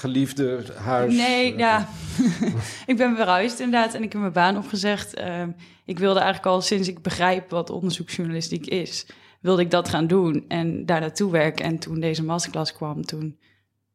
Geliefde, 0.00 0.64
huis. 0.76 1.14
Nee, 1.14 1.52
eh, 1.52 1.58
ja. 1.58 1.88
ik 2.86 2.96
ben 2.96 3.16
verhuisd 3.16 3.60
inderdaad 3.60 3.94
en 3.94 4.02
ik 4.02 4.12
heb 4.12 4.20
mijn 4.20 4.32
baan 4.32 4.56
opgezegd. 4.56 5.14
Ehm, 5.14 5.50
ik 5.84 5.98
wilde 5.98 6.20
eigenlijk 6.20 6.48
al 6.54 6.60
sinds 6.60 6.88
ik 6.88 7.02
begrijp 7.02 7.50
wat 7.50 7.70
onderzoeksjournalistiek 7.70 8.66
is, 8.66 9.06
wilde 9.40 9.62
ik 9.62 9.70
dat 9.70 9.88
gaan 9.88 10.06
doen 10.06 10.44
en 10.48 10.86
daar 10.86 11.00
naartoe 11.00 11.30
werken. 11.30 11.64
En 11.64 11.78
toen 11.78 12.00
deze 12.00 12.24
masterclass 12.24 12.72
kwam, 12.72 13.04
toen 13.04 13.38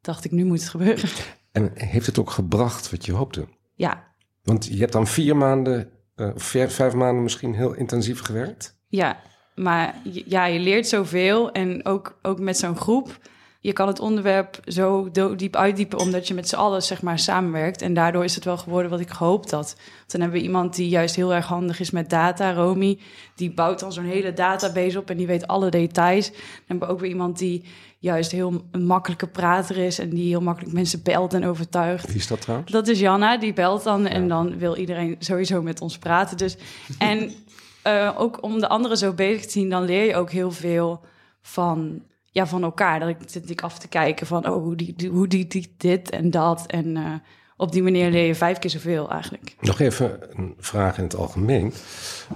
dacht 0.02 0.26
ik, 0.26 0.32
nu 0.32 0.46
moet 0.46 0.60
het 0.60 0.70
gebeuren. 0.70 1.10
En 1.52 1.72
heeft 1.74 2.06
het 2.06 2.20
ook 2.20 2.30
gebracht 2.30 2.92
wat 2.92 3.06
je 3.06 3.12
hoopte? 3.12 3.48
Ja, 3.76 4.04
Want 4.44 4.66
je 4.66 4.78
hebt 4.78 4.92
dan 4.92 5.08
vier 5.08 5.38
maanden, 5.38 5.90
eh, 6.16 6.36
of 6.36 6.44
vijf, 6.44 6.74
vijf 6.74 6.94
maanden 6.94 7.24
misschien 7.24 7.54
heel 7.54 7.74
intensief 7.74 8.20
gewerkt. 8.22 8.78
ja. 8.88 9.20
Maar 9.56 9.96
ja, 10.04 10.46
je 10.46 10.60
leert 10.60 10.88
zoveel 10.88 11.52
en 11.52 11.86
ook, 11.86 12.20
ook 12.22 12.40
met 12.40 12.58
zo'n 12.58 12.78
groep. 12.78 13.20
Je 13.66 13.74
kan 13.74 13.88
het 13.88 14.00
onderwerp 14.00 14.60
zo 14.66 15.10
diep 15.36 15.56
uitdiepen 15.56 16.00
omdat 16.00 16.28
je 16.28 16.34
met 16.34 16.50
z'n 16.50 16.56
allen 16.56 16.84
zeg 16.84 17.02
maar 17.02 17.20
samenwerkt. 17.20 17.82
En 17.82 17.94
daardoor 17.94 18.24
is 18.24 18.36
het 18.36 18.44
wel 18.44 18.58
geworden 18.58 18.92
wat 18.92 19.00
ik 19.00 19.10
gehoopt 19.10 19.52
had. 19.52 19.76
Want 19.76 20.12
dan 20.12 20.22
hebben 20.22 20.40
we 20.40 20.46
iemand 20.46 20.76
die 20.76 20.90
juist 20.90 21.16
heel 21.16 21.34
erg 21.34 21.46
handig 21.46 21.80
is 21.80 21.92
met 21.92 22.10
data, 22.10 22.54
Romy. 22.54 23.00
Die 23.36 23.54
bouwt 23.54 23.80
dan 23.80 23.94
zo'n 23.94 24.06
hele 24.06 24.34
database 24.34 25.00
op 25.00 25.10
en 25.10 25.18
die 25.18 25.28
weet 25.28 25.48
alle 25.48 25.70
details. 25.70 26.32
Dan 26.32 26.40
hebben 26.66 26.88
we 26.88 26.94
ook 26.94 27.00
weer 27.00 27.10
iemand 27.10 27.38
die 27.38 27.64
juist 28.00 28.32
heel 28.32 28.66
een 28.72 28.86
makkelijke 28.86 29.28
prater 29.28 29.78
is... 29.78 30.00
en 30.00 30.10
die 30.10 30.28
heel 30.28 30.42
makkelijk 30.42 30.74
mensen 30.74 31.04
belt 31.04 31.34
en 31.34 31.46
overtuigt. 31.46 32.08
Wie 32.08 32.16
is 32.16 32.28
dat 32.28 32.42
trouwens? 32.42 32.72
Dat 32.72 32.88
is 32.88 33.00
Janna, 33.00 33.38
die 33.38 33.54
belt 33.54 33.84
dan 33.84 34.08
en 34.08 34.28
dan 34.28 34.58
wil 34.58 34.76
iedereen 34.76 35.16
sowieso 35.20 35.62
met 35.62 35.82
ons 35.82 35.98
praten. 35.98 36.38
Dus, 36.38 36.58
en 36.98 37.32
eh, 37.82 38.12
ook 38.18 38.44
om 38.44 38.60
de 38.60 38.68
anderen 38.68 38.98
zo 38.98 39.14
bezig 39.14 39.46
te 39.46 39.52
zien, 39.52 39.70
dan 39.70 39.84
leer 39.84 40.06
je 40.06 40.16
ook 40.16 40.32
heel 40.32 40.52
veel 40.52 41.02
van, 41.42 42.02
ja, 42.36 42.48
van 42.48 42.64
elkaar. 42.64 43.00
Dat 43.00 43.10
ik 43.10 43.18
zit 43.26 43.50
ik 43.50 43.62
af 43.62 43.80
te 43.80 43.88
kijken 43.88 44.28
van, 44.28 44.50
oh, 44.50 44.64
hoe 44.64 44.76
die, 44.76 45.10
hoe 45.10 45.28
die, 45.28 45.74
dit 45.78 46.10
en 46.10 46.32
dat. 46.32 46.66
En 46.68 46.98
eh, 46.98 47.14
op 47.58 47.72
die 47.72 47.84
manier 47.84 48.12
leer 48.12 48.26
je 48.28 48.36
vijf 48.36 48.60
keer 48.60 48.70
zoveel 48.70 49.10
eigenlijk. 49.10 49.56
Nog 49.62 49.80
even 49.80 50.20
een 50.40 50.54
vraag 50.60 50.98
in 50.98 51.04
het 51.04 51.16
algemeen. 51.16 51.74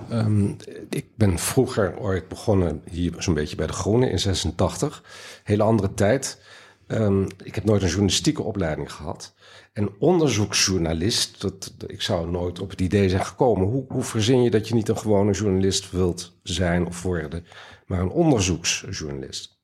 Ehm, 0.10 0.48
ik 0.90 1.06
ben 1.16 1.40
vroeger 1.40 1.98
ooit 1.98 2.28
begonnen 2.28 2.82
hier 2.90 3.14
zo'n 3.18 3.34
beetje 3.34 3.56
bij 3.56 3.68
de 3.68 3.74
Groene 3.74 4.10
in 4.10 4.20
86. 4.20 5.04
Hele 5.44 5.64
andere 5.64 5.94
tijd. 5.94 6.42
Ehm, 6.88 7.24
ik 7.44 7.56
heb 7.56 7.64
nooit 7.64 7.82
een 7.82 7.88
journalistieke 7.88 8.44
opleiding 8.44 8.94
gehad. 8.94 9.34
En 9.74 9.90
onderzoeksjournalist, 10.00 11.42
dat- 11.42 11.74
ik 11.88 12.02
zou 12.02 12.30
nooit 12.30 12.60
op 12.60 12.70
het 12.70 12.82
idee 12.82 13.10
zijn 13.10 13.26
gekomen. 13.26 13.68
Hoe, 13.68 13.86
hoe 13.90 14.04
verzin 14.04 14.44
je 14.44 14.50
dat 14.50 14.68
je 14.68 14.74
niet 14.74 14.90
een 14.90 14.98
gewone 14.98 15.32
journalist 15.32 15.92
wilt 15.92 16.40
zijn 16.44 16.86
of 16.86 17.04
worden, 17.04 17.46
maar 17.86 18.00
een 18.00 18.10
onderzoeksjournalist? 18.10 19.59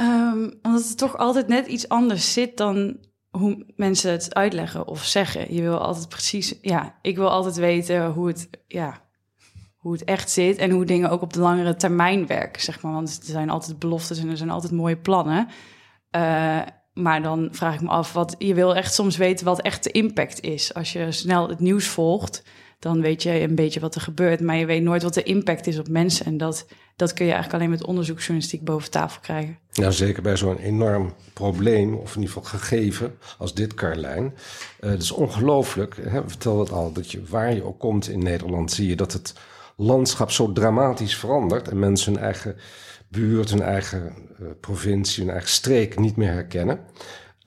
Ehm, 0.00 0.50
omdat 0.62 0.88
het 0.88 0.98
toch 0.98 1.16
altijd 1.16 1.48
net 1.48 1.66
iets 1.66 1.88
anders 1.88 2.32
zit 2.32 2.56
dan 2.56 2.96
hoe 3.30 3.64
mensen 3.76 4.10
het 4.10 4.34
uitleggen 4.34 4.86
of 4.86 5.04
zeggen. 5.04 5.54
Je 5.54 5.62
wil 5.62 5.78
altijd 5.78 6.08
precies, 6.08 6.58
ja, 6.60 6.98
ik 7.02 7.16
wil 7.16 7.30
altijd 7.30 7.56
weten 7.56 8.06
hoe 8.06 8.26
het, 8.26 8.48
ja, 8.66 9.00
hoe 9.76 9.92
het 9.92 10.04
echt 10.04 10.30
zit 10.30 10.56
en 10.56 10.70
hoe 10.70 10.84
dingen 10.84 11.10
ook 11.10 11.22
op 11.22 11.32
de 11.32 11.40
langere 11.40 11.76
termijn 11.76 12.26
werken, 12.26 12.62
zeg 12.62 12.82
maar. 12.82 12.92
Want 12.92 13.18
er 13.18 13.24
zijn 13.24 13.50
altijd 13.50 13.78
beloftes 13.78 14.18
en 14.18 14.28
er 14.28 14.36
zijn 14.36 14.50
altijd 14.50 14.72
mooie 14.72 14.96
plannen. 14.96 15.48
Eh, 16.10 16.60
maar 16.92 17.22
dan 17.22 17.48
vraag 17.52 17.74
ik 17.74 17.80
me 17.80 17.88
af, 17.88 18.12
wat, 18.12 18.34
je 18.38 18.54
wil 18.54 18.76
echt 18.76 18.94
soms 18.94 19.16
weten 19.16 19.44
wat 19.44 19.60
echt 19.60 19.84
de 19.84 19.90
impact 19.90 20.40
is. 20.40 20.74
Als 20.74 20.92
je 20.92 21.12
snel 21.12 21.48
het 21.48 21.60
nieuws 21.60 21.86
volgt, 21.86 22.42
dan 22.80 23.00
weet 23.00 23.22
je 23.22 23.40
een 23.40 23.54
beetje 23.54 23.80
wat 23.80 23.94
er 23.94 24.00
gebeurt. 24.00 24.40
Maar 24.40 24.56
je 24.56 24.66
weet 24.66 24.82
nooit 24.82 25.02
wat 25.02 25.14
de 25.14 25.22
impact 25.22 25.66
is 25.66 25.78
op 25.78 25.88
mensen. 25.88 26.26
En 26.26 26.36
dat, 26.36 26.66
dat 26.96 27.12
kun 27.12 27.24
je 27.24 27.32
eigenlijk 27.32 27.62
alleen 27.62 27.76
met 27.78 27.86
onderzoeksjournalistiek 27.86 28.64
boven 28.64 28.90
tafel 28.90 29.20
krijgen. 29.20 29.58
Nou, 29.72 29.92
zeker 29.92 30.22
bij 30.22 30.36
zo'n 30.36 30.58
enorm 30.58 31.14
probleem, 31.32 31.94
of 31.94 32.16
in 32.16 32.20
ieder 32.22 32.34
geval 32.34 32.58
gegeven, 32.58 33.14
als 33.38 33.54
dit, 33.54 33.74
Carlijn. 33.74 34.34
Eh 34.80 34.90
het 34.90 35.02
is 35.02 35.10
ongelooflijk, 35.10 35.96
hè, 35.96 36.22
we 36.22 36.28
vertelden 36.28 36.64
het 36.64 36.72
al, 36.72 36.92
dat 36.92 37.10
je 37.10 37.22
waar 37.24 37.54
je 37.54 37.64
ook 37.64 37.78
komt 37.78 38.08
in 38.08 38.22
Nederland, 38.22 38.72
zie 38.72 38.88
je 38.88 38.96
dat 38.96 39.12
het 39.12 39.34
landschap 39.76 40.30
zo 40.30 40.52
dramatisch 40.52 41.16
verandert 41.16 41.68
en 41.68 41.78
mensen 41.78 42.12
hun 42.12 42.22
eigen 42.22 42.56
buurt, 43.08 43.50
hun 43.50 43.62
eigen 43.62 44.14
uh, 44.40 44.48
provincie, 44.60 45.22
hun 45.22 45.32
eigen 45.32 45.50
streek 45.50 45.98
niet 45.98 46.16
meer 46.16 46.32
herkennen. 46.32 46.80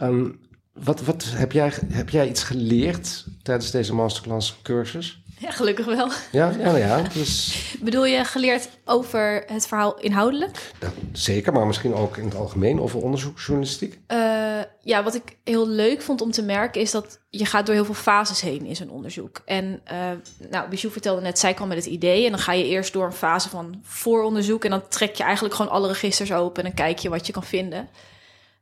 Um, 0.01 0.39
wat, 0.73 1.01
wat 1.01 1.25
heb, 1.27 1.51
jij, 1.51 1.73
heb 1.87 2.09
jij 2.09 2.29
iets 2.29 2.43
geleerd 2.43 3.25
tijdens 3.43 3.71
deze 3.71 3.93
masterclass 3.93 4.59
cursus? 4.61 5.22
Ja, 5.39 5.51
gelukkig 5.51 5.85
wel. 5.85 6.09
Ja, 6.31 6.53
ja, 6.59 6.75
ja. 6.75 7.01
Dus... 7.13 7.55
Bedoel 7.81 8.05
je 8.05 8.23
geleerd 8.25 8.69
over 8.85 9.43
het 9.47 9.67
verhaal 9.67 9.99
inhoudelijk? 9.99 10.71
Zeker, 11.11 11.53
maar 11.53 11.67
misschien 11.67 11.93
ook 11.93 12.17
in 12.17 12.25
het 12.25 12.35
algemeen 12.35 12.81
over 12.81 13.01
onderzoeksjournalistiek? 13.01 13.99
Uh, 14.07 14.61
ja, 14.81 15.03
wat 15.03 15.15
ik 15.15 15.37
heel 15.43 15.67
leuk 15.67 16.01
vond 16.01 16.21
om 16.21 16.31
te 16.31 16.43
merken 16.43 16.81
is 16.81 16.91
dat 16.91 17.19
je 17.29 17.45
gaat 17.45 17.65
door 17.65 17.75
heel 17.75 17.85
veel 17.85 17.93
fases 17.93 18.41
heen 18.41 18.65
in 18.65 18.75
zo'n 18.75 18.89
onderzoek. 18.89 19.41
En 19.45 19.81
uh, 19.91 20.49
nou, 20.49 20.69
Bijou 20.69 20.91
vertelde 20.91 21.21
net, 21.21 21.39
zij 21.39 21.53
kwam 21.53 21.67
met 21.67 21.77
het 21.77 21.85
idee 21.85 22.25
en 22.25 22.31
dan 22.31 22.39
ga 22.39 22.51
je 22.51 22.67
eerst 22.67 22.93
door 22.93 23.05
een 23.05 23.13
fase 23.13 23.49
van 23.49 23.79
vooronderzoek 23.83 24.63
en 24.63 24.69
dan 24.69 24.87
trek 24.87 25.15
je 25.15 25.23
eigenlijk 25.23 25.55
gewoon 25.55 25.71
alle 25.71 25.87
registers 25.87 26.33
open 26.33 26.63
en 26.63 26.69
dan 26.69 26.85
kijk 26.85 26.99
je 26.99 27.09
wat 27.09 27.27
je 27.27 27.33
kan 27.33 27.43
vinden. 27.43 27.89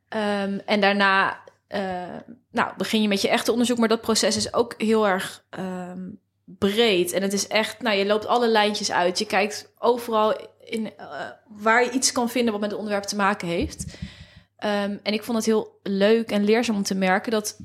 Um, 0.08 0.60
en 0.66 0.80
daarna 0.80 1.40
uh, 1.68 1.80
nou, 2.50 2.72
begin 2.76 3.02
je 3.02 3.08
met 3.08 3.20
je 3.22 3.28
echte 3.28 3.52
onderzoek, 3.52 3.78
maar 3.78 3.88
dat 3.88 4.00
proces 4.00 4.36
is 4.36 4.54
ook 4.54 4.74
heel 4.78 5.08
erg 5.08 5.44
um, 5.58 6.20
breed. 6.44 7.12
En 7.12 7.22
het 7.22 7.32
is 7.32 7.46
echt, 7.46 7.82
nou, 7.82 7.96
je 7.96 8.06
loopt 8.06 8.26
alle 8.26 8.48
lijntjes 8.48 8.92
uit. 8.92 9.18
Je 9.18 9.26
kijkt 9.26 9.72
overal 9.78 10.36
in, 10.64 10.84
uh, 10.84 11.30
waar 11.48 11.84
je 11.84 11.90
iets 11.90 12.12
kan 12.12 12.30
vinden 12.30 12.52
wat 12.52 12.60
met 12.60 12.70
het 12.70 12.78
onderwerp 12.78 13.04
te 13.04 13.16
maken 13.16 13.48
heeft. 13.48 13.84
Um, 14.64 15.00
en 15.02 15.12
ik 15.12 15.22
vond 15.22 15.36
het 15.36 15.46
heel 15.46 15.78
leuk 15.82 16.30
en 16.30 16.44
leerzaam 16.44 16.76
om 16.76 16.82
te 16.82 16.94
merken 16.94 17.32
dat 17.32 17.58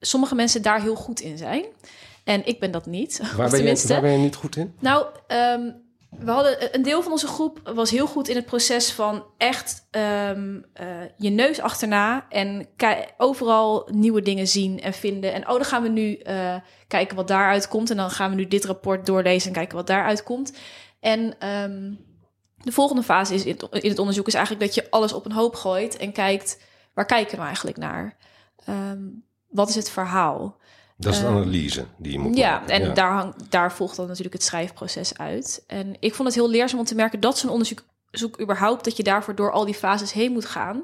sommige 0.00 0.34
mensen 0.34 0.62
daar 0.62 0.82
heel 0.82 0.94
goed 0.94 1.20
in 1.20 1.38
zijn. 1.38 1.64
En 2.24 2.46
ik 2.46 2.60
ben 2.60 2.70
dat 2.70 2.86
niet. 2.86 3.20
Waar, 3.36 3.50
ben 3.50 3.64
je, 3.64 3.86
waar 3.86 4.00
ben 4.00 4.12
je 4.12 4.18
niet 4.18 4.34
goed 4.34 4.56
in? 4.56 4.74
Nou, 4.78 5.06
um, 5.28 5.87
we 6.10 6.30
hadden 6.30 6.74
een 6.74 6.82
deel 6.82 7.02
van 7.02 7.12
onze 7.12 7.26
groep 7.26 7.70
was 7.74 7.90
heel 7.90 8.06
goed 8.06 8.28
in 8.28 8.36
het 8.36 8.44
proces 8.44 8.92
van 8.92 9.24
echt 9.36 9.86
um, 9.90 10.64
uh, 10.80 10.86
je 11.16 11.30
neus 11.30 11.60
achterna 11.60 12.26
en 12.28 12.68
overal 13.16 13.88
nieuwe 13.92 14.22
dingen 14.22 14.48
zien 14.48 14.80
en 14.80 14.92
vinden. 14.92 15.32
En 15.32 15.48
oh, 15.48 15.54
dan 15.54 15.64
gaan 15.64 15.82
we 15.82 15.88
nu 15.88 16.20
uh, 16.22 16.54
kijken 16.86 17.16
wat 17.16 17.28
daaruit 17.28 17.68
komt. 17.68 17.90
En 17.90 17.96
dan 17.96 18.10
gaan 18.10 18.30
we 18.30 18.36
nu 18.36 18.46
dit 18.46 18.64
rapport 18.64 19.06
doorlezen 19.06 19.48
en 19.48 19.54
kijken 19.54 19.76
wat 19.76 19.86
daaruit 19.86 20.22
komt. 20.22 20.52
En 21.00 21.48
um, 21.48 21.98
de 22.56 22.72
volgende 22.72 23.02
fase 23.02 23.34
is 23.34 23.44
in 23.44 23.56
het, 23.58 23.82
in 23.82 23.90
het, 23.90 23.98
onderzoek 23.98 24.26
is 24.26 24.34
eigenlijk 24.34 24.64
dat 24.64 24.74
je 24.74 24.90
alles 24.90 25.12
op 25.12 25.24
een 25.24 25.32
hoop 25.32 25.54
gooit 25.54 25.96
en 25.96 26.12
kijkt 26.12 26.60
waar 26.94 27.06
kijken 27.06 27.38
we 27.38 27.44
eigenlijk 27.44 27.76
naar? 27.76 28.16
Um, 28.68 29.24
wat 29.48 29.68
is 29.68 29.74
het 29.74 29.90
verhaal? 29.90 30.56
Dat 31.00 31.12
is 31.12 31.18
een 31.18 31.26
analyse 31.26 31.84
die 31.96 32.12
je 32.12 32.18
moet 32.18 32.36
ja, 32.36 32.50
maken. 32.50 32.74
En 32.74 32.80
ja, 32.80 32.88
en 32.88 32.94
daar, 32.94 33.12
hang, 33.12 33.34
daar 33.48 33.72
volgt 33.72 33.96
dan 33.96 34.06
natuurlijk 34.06 34.34
het 34.34 34.42
schrijfproces 34.42 35.18
uit. 35.18 35.64
En 35.66 35.96
ik 36.00 36.14
vond 36.14 36.28
het 36.28 36.36
heel 36.36 36.50
leerzaam 36.50 36.78
om 36.78 36.84
te 36.84 36.94
merken 36.94 37.20
dat 37.20 37.38
zo'n 37.38 37.50
onderzoek 37.50 37.84
zoek 38.10 38.40
überhaupt... 38.40 38.84
dat 38.84 38.96
je 38.96 39.02
daarvoor 39.02 39.34
door 39.34 39.52
al 39.52 39.64
die 39.64 39.74
fases 39.74 40.12
heen 40.12 40.32
moet 40.32 40.44
gaan. 40.44 40.82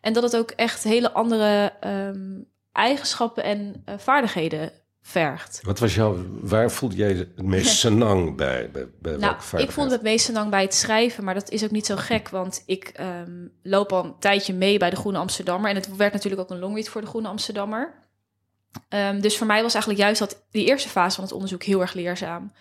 En 0.00 0.12
dat 0.12 0.22
het 0.22 0.36
ook 0.36 0.50
echt 0.50 0.82
hele 0.82 1.12
andere 1.12 1.72
um, 1.86 2.46
eigenschappen 2.72 3.44
en 3.44 3.84
uh, 3.88 3.94
vaardigheden 3.98 4.72
vergt. 5.02 5.60
Wat 5.62 5.78
was 5.78 5.94
jouw, 5.94 6.16
waar 6.40 6.70
voelde 6.70 6.96
jij 6.96 7.12
het 7.12 7.42
meest 7.42 7.78
senang 7.86 8.36
bij? 8.36 8.70
bij, 8.70 8.88
bij 9.00 9.16
nou, 9.16 9.36
ik 9.56 9.70
voelde 9.70 9.92
het 9.92 10.02
meest 10.02 10.24
senang 10.24 10.50
bij 10.50 10.62
het 10.62 10.74
schrijven, 10.74 11.24
maar 11.24 11.34
dat 11.34 11.50
is 11.50 11.64
ook 11.64 11.70
niet 11.70 11.86
zo 11.86 11.96
gek, 11.96 12.28
want 12.28 12.62
ik 12.66 12.92
um, 13.00 13.52
loop 13.62 13.92
al 13.92 14.04
een 14.04 14.18
tijdje 14.18 14.54
mee 14.54 14.78
bij 14.78 14.90
de 14.90 14.96
Groene 14.96 15.18
Amsterdammer 15.18 15.70
en 15.70 15.76
het 15.76 15.96
werd 15.96 16.12
natuurlijk 16.12 16.42
ook 16.42 16.50
een 16.50 16.58
longread 16.58 16.88
voor 16.88 17.00
de 17.00 17.06
Groene 17.06 17.28
Amsterdammer. 17.28 17.94
Um, 18.88 19.20
dus 19.20 19.38
voor 19.38 19.46
mij 19.46 19.62
was 19.62 19.74
eigenlijk 19.74 20.02
juist 20.02 20.18
dat 20.18 20.42
die 20.50 20.66
eerste 20.66 20.88
fase 20.88 21.14
van 21.14 21.24
het 21.24 21.32
onderzoek 21.32 21.62
heel 21.62 21.80
erg 21.80 21.92
leerzaam. 21.92 22.52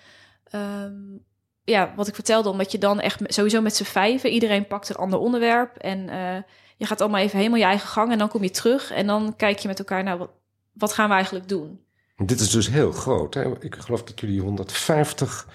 Um, 0.55 1.25
ja, 1.63 1.93
wat 1.95 2.07
ik 2.07 2.15
vertelde, 2.15 2.49
omdat 2.49 2.71
je 2.71 2.77
dan 2.77 2.99
echt 2.99 3.21
sowieso 3.25 3.61
met 3.61 3.75
z'n 3.75 3.83
vijven, 3.83 4.29
iedereen 4.29 4.67
pakt 4.67 4.89
een 4.89 4.95
ander 4.95 5.19
onderwerp 5.19 5.77
en 5.77 5.99
uh, 5.99 6.35
je 6.77 6.85
gaat 6.85 7.01
allemaal 7.01 7.21
even 7.21 7.37
helemaal 7.37 7.59
je 7.59 7.65
eigen 7.65 7.87
gang 7.87 8.11
en 8.11 8.17
dan 8.17 8.29
kom 8.29 8.43
je 8.43 8.49
terug 8.49 8.91
en 8.91 9.07
dan 9.07 9.35
kijk 9.35 9.59
je 9.59 9.67
met 9.67 9.79
elkaar, 9.79 10.03
nou, 10.03 10.17
wat, 10.19 10.29
wat 10.73 10.93
gaan 10.93 11.07
we 11.07 11.13
eigenlijk 11.13 11.47
doen? 11.47 11.79
Dit 12.15 12.39
is 12.39 12.49
dus 12.49 12.69
heel 12.69 12.91
groot. 12.91 13.33
Hè? 13.33 13.63
Ik 13.63 13.75
geloof 13.75 14.03
dat 14.03 14.19
jullie 14.19 14.41
150 14.41 15.47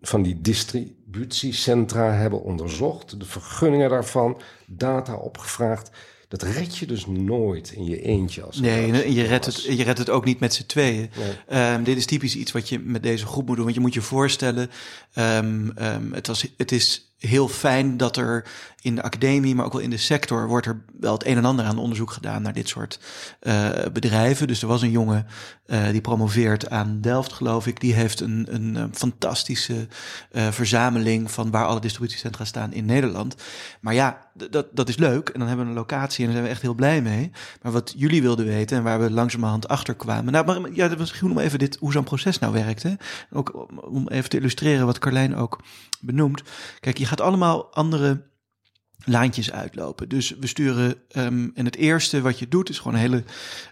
van 0.00 0.22
die 0.22 0.40
distributiecentra 0.40 2.10
hebben 2.10 2.42
onderzocht, 2.42 3.20
de 3.20 3.26
vergunningen 3.26 3.90
daarvan, 3.90 4.40
data 4.66 5.16
opgevraagd. 5.16 5.90
Dat 6.38 6.42
red 6.42 6.76
je 6.76 6.86
dus 6.86 7.06
nooit 7.06 7.70
in 7.70 7.84
je 7.84 8.02
eentje. 8.02 8.42
Als 8.42 8.60
nee, 8.60 9.12
je 9.14 9.22
redt, 9.22 9.46
het, 9.46 9.64
je 9.64 9.82
redt 9.82 9.98
het 9.98 10.10
ook 10.10 10.24
niet 10.24 10.40
met 10.40 10.54
z'n 10.54 10.66
tweeën. 10.66 11.10
Nee. 11.48 11.72
Um, 11.72 11.84
dit 11.84 11.96
is 11.96 12.06
typisch 12.06 12.36
iets 12.36 12.52
wat 12.52 12.68
je 12.68 12.78
met 12.78 13.02
deze 13.02 13.26
groep 13.26 13.46
moet 13.46 13.54
doen. 13.56 13.64
Want 13.64 13.76
je 13.76 13.82
moet 13.82 13.94
je 13.94 14.02
voorstellen, 14.02 14.70
um, 15.14 15.72
um, 15.78 16.12
het, 16.12 16.26
was, 16.26 16.46
het 16.56 16.72
is 16.72 17.14
heel 17.18 17.48
fijn 17.48 17.96
dat 17.96 18.16
er 18.16 18.46
in 18.80 18.94
de 18.94 19.02
academie, 19.02 19.54
maar 19.54 19.64
ook 19.64 19.72
wel 19.72 19.80
in 19.80 19.90
de 19.90 19.96
sector, 19.96 20.48
wordt 20.48 20.66
er 20.66 20.84
wel 21.00 21.12
het 21.12 21.26
een 21.26 21.36
en 21.36 21.44
ander 21.44 21.64
aan 21.64 21.78
onderzoek 21.78 22.10
gedaan 22.10 22.42
naar 22.42 22.52
dit 22.52 22.68
soort 22.68 23.00
uh, 23.42 23.68
bedrijven. 23.92 24.46
Dus 24.46 24.62
er 24.62 24.68
was 24.68 24.82
een 24.82 24.90
jongen 24.90 25.26
uh, 25.66 25.90
die 25.90 26.00
promoveert 26.00 26.70
aan 26.70 27.00
Delft, 27.00 27.32
geloof 27.32 27.66
ik. 27.66 27.80
Die 27.80 27.94
heeft 27.94 28.20
een, 28.20 28.46
een, 28.50 28.74
een 28.74 28.94
fantastische 28.94 29.88
uh, 30.32 30.48
verzameling 30.50 31.30
van 31.30 31.50
waar 31.50 31.66
alle 31.66 31.80
distributiecentra 31.80 32.44
staan 32.44 32.72
in 32.72 32.84
Nederland. 32.84 33.34
Maar 33.80 33.94
ja, 33.94 34.23
dat, 34.34 34.66
dat 34.72 34.88
is 34.88 34.96
leuk. 34.96 35.28
En 35.28 35.38
dan 35.38 35.48
hebben 35.48 35.66
we 35.66 35.72
een 35.72 35.78
locatie 35.78 36.18
en 36.18 36.24
daar 36.24 36.32
zijn 36.32 36.44
we 36.44 36.54
echt 36.54 36.62
heel 36.62 36.74
blij 36.74 37.02
mee. 37.02 37.30
Maar 37.62 37.72
wat 37.72 37.94
jullie 37.96 38.22
wilden 38.22 38.46
weten 38.46 38.76
en 38.76 38.82
waar 38.82 39.00
we 39.00 39.10
langzamerhand 39.10 39.68
achter 39.68 39.94
kwamen. 39.94 40.32
Nou, 40.32 40.60
maar 40.60 40.72
ja, 40.72 40.94
misschien 40.98 41.30
om 41.30 41.38
even 41.38 41.58
dit, 41.58 41.76
hoe 41.80 41.92
zo'n 41.92 42.04
proces 42.04 42.38
nou 42.38 42.52
werkt. 42.52 42.84
Ook 43.32 43.68
om 43.90 44.08
even 44.08 44.30
te 44.30 44.36
illustreren 44.36 44.86
wat 44.86 44.98
Carlijn 44.98 45.36
ook 45.36 45.62
benoemt. 46.00 46.42
Kijk, 46.80 46.98
je 46.98 47.06
gaat 47.06 47.20
allemaal 47.20 47.74
andere 47.74 48.32
lijntjes 49.04 49.52
uitlopen. 49.52 50.08
Dus 50.08 50.30
we 50.40 50.46
sturen, 50.46 50.94
um, 51.16 51.52
en 51.54 51.64
het 51.64 51.76
eerste 51.76 52.20
wat 52.20 52.38
je 52.38 52.48
doet, 52.48 52.68
is 52.68 52.78
gewoon 52.78 52.94
een 52.94 53.00
hele 53.00 53.24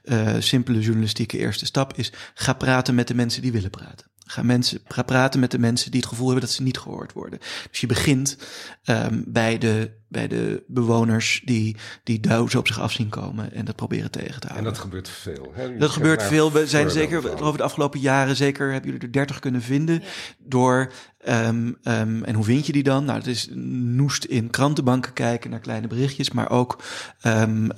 uh, 0.04 0.34
simpele 0.38 0.80
journalistieke 0.80 1.38
eerste 1.38 1.66
stap, 1.66 1.96
is 1.96 2.12
ga 2.34 2.52
praten 2.52 2.94
met 2.94 3.08
de 3.08 3.14
mensen 3.14 3.42
die 3.42 3.52
willen 3.52 3.70
praten. 3.70 4.10
Ga, 4.26 4.42
mensen, 4.42 4.80
ga 4.84 5.02
praten 5.02 5.40
met 5.40 5.50
de 5.50 5.58
mensen 5.58 5.90
die 5.90 6.00
het 6.00 6.08
gevoel 6.08 6.26
hebben 6.26 6.44
dat 6.44 6.54
ze 6.54 6.62
niet 6.62 6.78
gehoord 6.78 7.12
worden. 7.12 7.38
Dus 7.70 7.80
je 7.80 7.86
begint 7.86 8.38
um, 8.84 9.24
bij, 9.26 9.58
de, 9.58 9.90
bij 10.12 10.28
de 10.28 10.62
bewoners 10.66 11.42
die, 11.44 11.76
die 12.04 12.20
duizen 12.20 12.58
op 12.58 12.66
zich 12.66 12.80
af 12.80 12.92
zien 12.92 13.08
komen 13.08 13.52
en 13.52 13.64
dat 13.64 13.76
proberen 13.76 14.10
tegen 14.10 14.40
te 14.40 14.46
houden. 14.46 14.66
En 14.66 14.72
dat 14.72 14.82
gebeurt 14.82 15.08
veel. 15.08 15.52
Hè? 15.54 15.76
Dat 15.76 15.90
gebeurt 15.90 16.22
veel. 16.22 16.52
We 16.52 16.66
zijn 16.66 16.90
zeker 16.90 17.42
over 17.42 17.56
de 17.56 17.62
afgelopen 17.62 18.00
jaren, 18.00 18.36
zeker 18.36 18.72
hebben 18.72 18.90
jullie 18.90 19.06
er 19.06 19.12
30 19.12 19.38
kunnen 19.38 19.62
vinden. 19.62 19.94
Ja. 19.94 20.08
Door 20.38 20.92
Um, 21.28 21.76
um, 21.82 22.24
en 22.24 22.34
hoe 22.34 22.44
vind 22.44 22.66
je 22.66 22.72
die 22.72 22.82
dan? 22.82 23.04
Nou, 23.04 23.18
het 23.18 23.26
is 23.26 23.48
noest 23.52 24.24
in 24.24 24.50
krantenbanken 24.50 25.12
kijken 25.12 25.50
naar 25.50 25.60
kleine 25.60 25.86
berichtjes, 25.86 26.30
maar 26.30 26.50
ook, 26.50 26.82
um, 27.26 27.68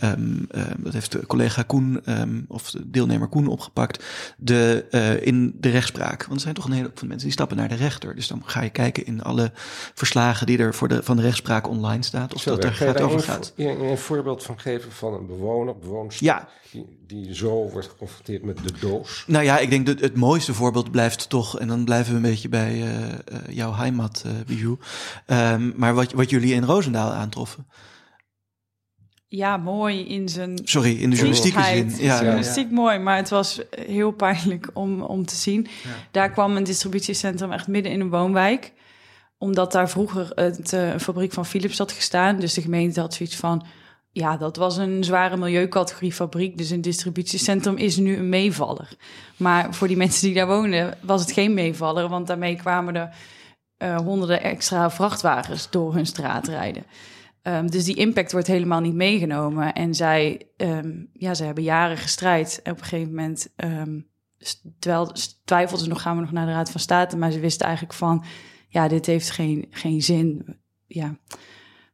dat 0.79 0.93
heeft 0.93 1.13
de 1.13 1.27
collega 1.27 1.63
Koen, 1.63 2.03
of 2.49 2.71
de 2.71 2.91
deelnemer 2.91 3.29
Koen 3.29 3.47
opgepakt, 3.47 4.05
de, 4.37 4.87
uh, 4.91 5.27
in 5.27 5.57
de 5.61 5.69
rechtspraak. 5.69 6.23
Want 6.23 6.35
er 6.35 6.41
zijn 6.41 6.55
toch 6.55 6.65
een 6.65 6.73
hele 6.73 6.85
hoop 6.87 6.99
van 6.99 7.09
mensen 7.09 7.27
die 7.27 7.37
stappen 7.37 7.57
naar 7.57 7.69
de 7.69 7.75
rechter. 7.75 8.15
Dus 8.15 8.27
dan 8.27 8.43
ga 8.45 8.63
je 8.63 8.71
kijken 8.71 9.07
in 9.07 9.23
alle 9.23 9.53
verslagen 9.95 10.47
die 10.47 10.59
er 10.59 10.75
voor 10.75 10.89
de, 10.89 11.03
van 11.03 11.17
de 11.17 11.23
rechtspraak 11.23 11.69
online 11.69 12.03
of 12.33 12.41
Zo, 12.41 12.51
dat 12.51 12.65
er 12.65 12.73
gaat 12.73 13.01
over 13.01 13.21
gaat. 13.21 13.53
Een, 13.57 13.81
een 13.81 13.99
voorbeeld 13.99 14.43
van 14.43 14.59
geven 14.59 14.93
van 14.93 15.15
een 15.15 15.27
bewoner, 15.27 15.79
bewoner 15.79 16.17
ja. 16.19 16.49
die, 16.71 16.87
die 17.07 17.35
zo 17.35 17.69
wordt 17.71 17.89
geconfronteerd 17.89 18.43
met 18.43 18.59
de 18.59 18.73
doos? 18.81 19.25
Nou 19.27 19.45
ja, 19.45 19.59
ik 19.59 19.71
denk 19.71 19.87
dat 19.87 20.01
het 20.01 20.17
mooiste 20.17 20.55
voorbeeld 20.55 20.91
blijft 20.91 21.29
toch, 21.29 21.59
en 21.59 21.69
dan 21.69 21.85
blijven 21.85 22.11
we 22.11 22.17
een 22.17 22.31
beetje 22.31 22.49
bij 22.49 22.75
uh, 22.75 22.89
uh, 22.89 23.15
jouw 23.49 23.75
heimat, 23.75 24.25
uh, 24.27 24.33
Bijou. 24.47 24.79
Um, 25.27 25.75
maar 25.77 25.95
wat, 25.95 26.13
wat 26.13 26.31
jullie 26.31 26.55
in 26.55 26.65
Roosendaal 26.65 27.11
aantroffen. 27.11 27.67
Ja, 29.29 29.57
mooi 29.57 30.09
in 30.09 30.29
zijn. 30.29 30.61
Sorry, 30.65 30.91
in 30.91 31.11
de 31.11 31.17
journalistieke 31.17 31.63
zin. 31.63 31.91
Ja, 31.99 32.21
journalistiek 32.21 32.69
ja. 32.69 32.75
mooi, 32.75 32.99
maar 32.99 33.17
het 33.17 33.29
was 33.29 33.61
heel 33.71 34.11
pijnlijk 34.11 34.71
om, 34.73 35.03
om 35.03 35.27
te 35.27 35.37
zien. 35.37 35.67
Ja. 35.83 35.91
Daar 36.11 36.31
kwam 36.31 36.57
een 36.57 36.65
distributiecentrum 36.65 37.53
echt 37.53 37.69
midden 37.69 37.93
in 37.93 38.01
een 38.01 38.11
woonwijk 38.11 38.73
omdat 39.39 39.73
daar 39.73 39.91
vroeger 39.91 40.31
het, 40.35 40.73
uh, 40.73 40.93
een 40.93 41.01
fabriek 41.01 41.33
van 41.33 41.47
Philips 41.47 41.79
had 41.79 41.93
gestaan. 41.93 42.39
Dus 42.39 42.55
de 42.55 42.63
gemeente 42.63 43.01
had 43.01 43.15
zoiets 43.15 43.37
van 43.37 43.67
ja, 44.11 44.37
dat 44.37 44.57
was 44.57 44.77
een 44.77 45.05
zware 45.05 45.37
milieucategorie 45.37 46.13
fabriek. 46.13 46.57
Dus 46.59 46.71
een 46.71 46.81
distributiecentrum 46.81 47.77
is 47.77 47.97
nu 47.97 48.17
een 48.17 48.29
meevaller. 48.29 48.89
Maar 49.37 49.75
voor 49.75 49.89
die 49.89 49.97
mensen 49.97 50.27
die 50.27 50.35
daar 50.35 50.47
woonden, 50.47 50.99
was 51.01 51.21
het 51.21 51.33
geen 51.33 51.55
meevaller. 51.55 52.09
Want 52.09 52.27
daarmee 52.27 52.57
kwamen 52.57 52.97
er 52.97 53.17
uh, 53.79 53.97
honderden 53.97 54.43
extra 54.43 54.91
vrachtwagens 54.91 55.71
door 55.71 55.95
hun 55.95 56.07
straat 56.07 56.49
rijden. 56.49 56.85
Um, 57.43 57.71
dus 57.71 57.85
die 57.85 57.97
impact 57.97 58.33
wordt 58.33 58.47
helemaal 58.47 58.81
niet 58.81 58.95
meegenomen. 58.95 59.73
En 59.73 59.95
zij, 59.95 60.47
um, 60.57 61.09
ja, 61.13 61.35
ze 61.35 61.45
hebben 61.45 61.65
jaren 61.65 61.97
gestrijd. 61.97 62.61
En 62.63 62.73
op 62.73 62.79
een 62.79 62.85
gegeven 62.85 63.15
moment, 63.15 63.49
um, 63.57 64.09
terwijl 64.79 65.13
twijfelden 65.45 65.85
ze 65.85 65.91
nog, 65.91 66.03
gaan 66.03 66.17
we 66.17 66.23
nog 66.23 66.33
naar 66.33 66.47
de 66.47 66.53
Raad 66.53 66.71
van 66.71 66.81
State. 66.81 67.17
Maar 67.17 67.31
ze 67.31 67.41
wisten 67.41 67.67
eigenlijk 67.67 67.99
van, 67.99 68.25
ja, 68.75 68.89
dit 68.89 69.07
heeft 69.07 69.31
geen, 69.31 69.67
geen 69.71 70.03
zin. 70.03 70.57
Ja, 70.87 71.19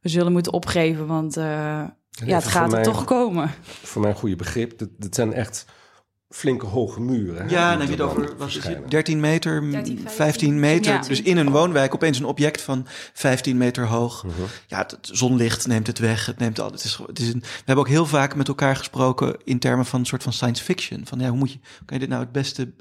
we 0.01 0.09
zullen 0.09 0.31
moeten 0.31 0.53
opgeven, 0.53 1.07
want... 1.07 1.37
Uh, 1.37 1.43
ja, 2.09 2.35
het 2.35 2.47
gaat 2.47 2.73
er 2.73 2.83
toch 2.83 3.03
komen. 3.03 3.51
Voor 3.61 4.01
mijn 4.01 4.15
goede 4.15 4.35
begrip, 4.35 4.77
dit, 4.77 4.89
dit 4.97 5.15
zijn 5.15 5.33
echt 5.33 5.65
flinke 6.31 6.65
hoge 6.65 7.01
muren. 7.01 7.35
hè, 7.47 7.49
Ja, 7.51 7.69
dan 7.71 7.79
heb 7.79 7.81
je 7.81 7.87
het 7.87 7.97
dan 7.97 8.09
over 8.09 8.35
wat 8.37 8.47
is 8.47 8.53
verschijnen. 8.53 8.81
het, 8.81 8.91
13 8.91 9.19
meter, 9.19 9.61
13, 9.71 9.71
15, 9.97 10.09
15 10.09 10.59
meter. 10.59 10.93
Ja. 10.93 10.99
Dus 11.01 11.21
in 11.21 11.37
een 11.37 11.49
woonwijk 11.49 11.93
opeens 11.93 12.19
een 12.19 12.25
object 12.25 12.61
van 12.61 12.85
15 13.13 13.57
meter 13.57 13.87
hoog. 13.87 14.23
Mhm. 14.23 14.33
Ja, 14.67 14.77
het, 14.77 14.91
het 14.91 15.09
zonlicht 15.11 15.67
neemt 15.67 15.87
het 15.87 15.99
weg. 15.99 16.25
Het 16.25 16.37
neemt 16.39 16.59
al. 16.59 16.71
Het 16.71 16.83
is, 16.83 16.99
het 17.07 17.19
is 17.19 17.27
een, 17.33 17.39
we 17.39 17.47
hebben 17.65 17.85
ook 17.85 17.91
heel 17.91 18.05
vaak 18.05 18.35
met 18.35 18.47
elkaar 18.47 18.75
gesproken 18.75 19.35
in 19.43 19.59
termen 19.59 19.85
van 19.85 19.99
een 19.99 20.05
soort 20.05 20.23
van 20.23 20.33
science 20.33 20.63
fiction. 20.63 21.05
Van 21.05 21.19
ja, 21.19 21.27
hoe 21.29 21.37
moet 21.37 21.51
je, 21.51 21.59
hoe 21.77 21.85
kan 21.85 21.95
je 21.95 21.99
dit 21.99 22.09
nou 22.09 22.21
het 22.21 22.31
beste 22.31 22.71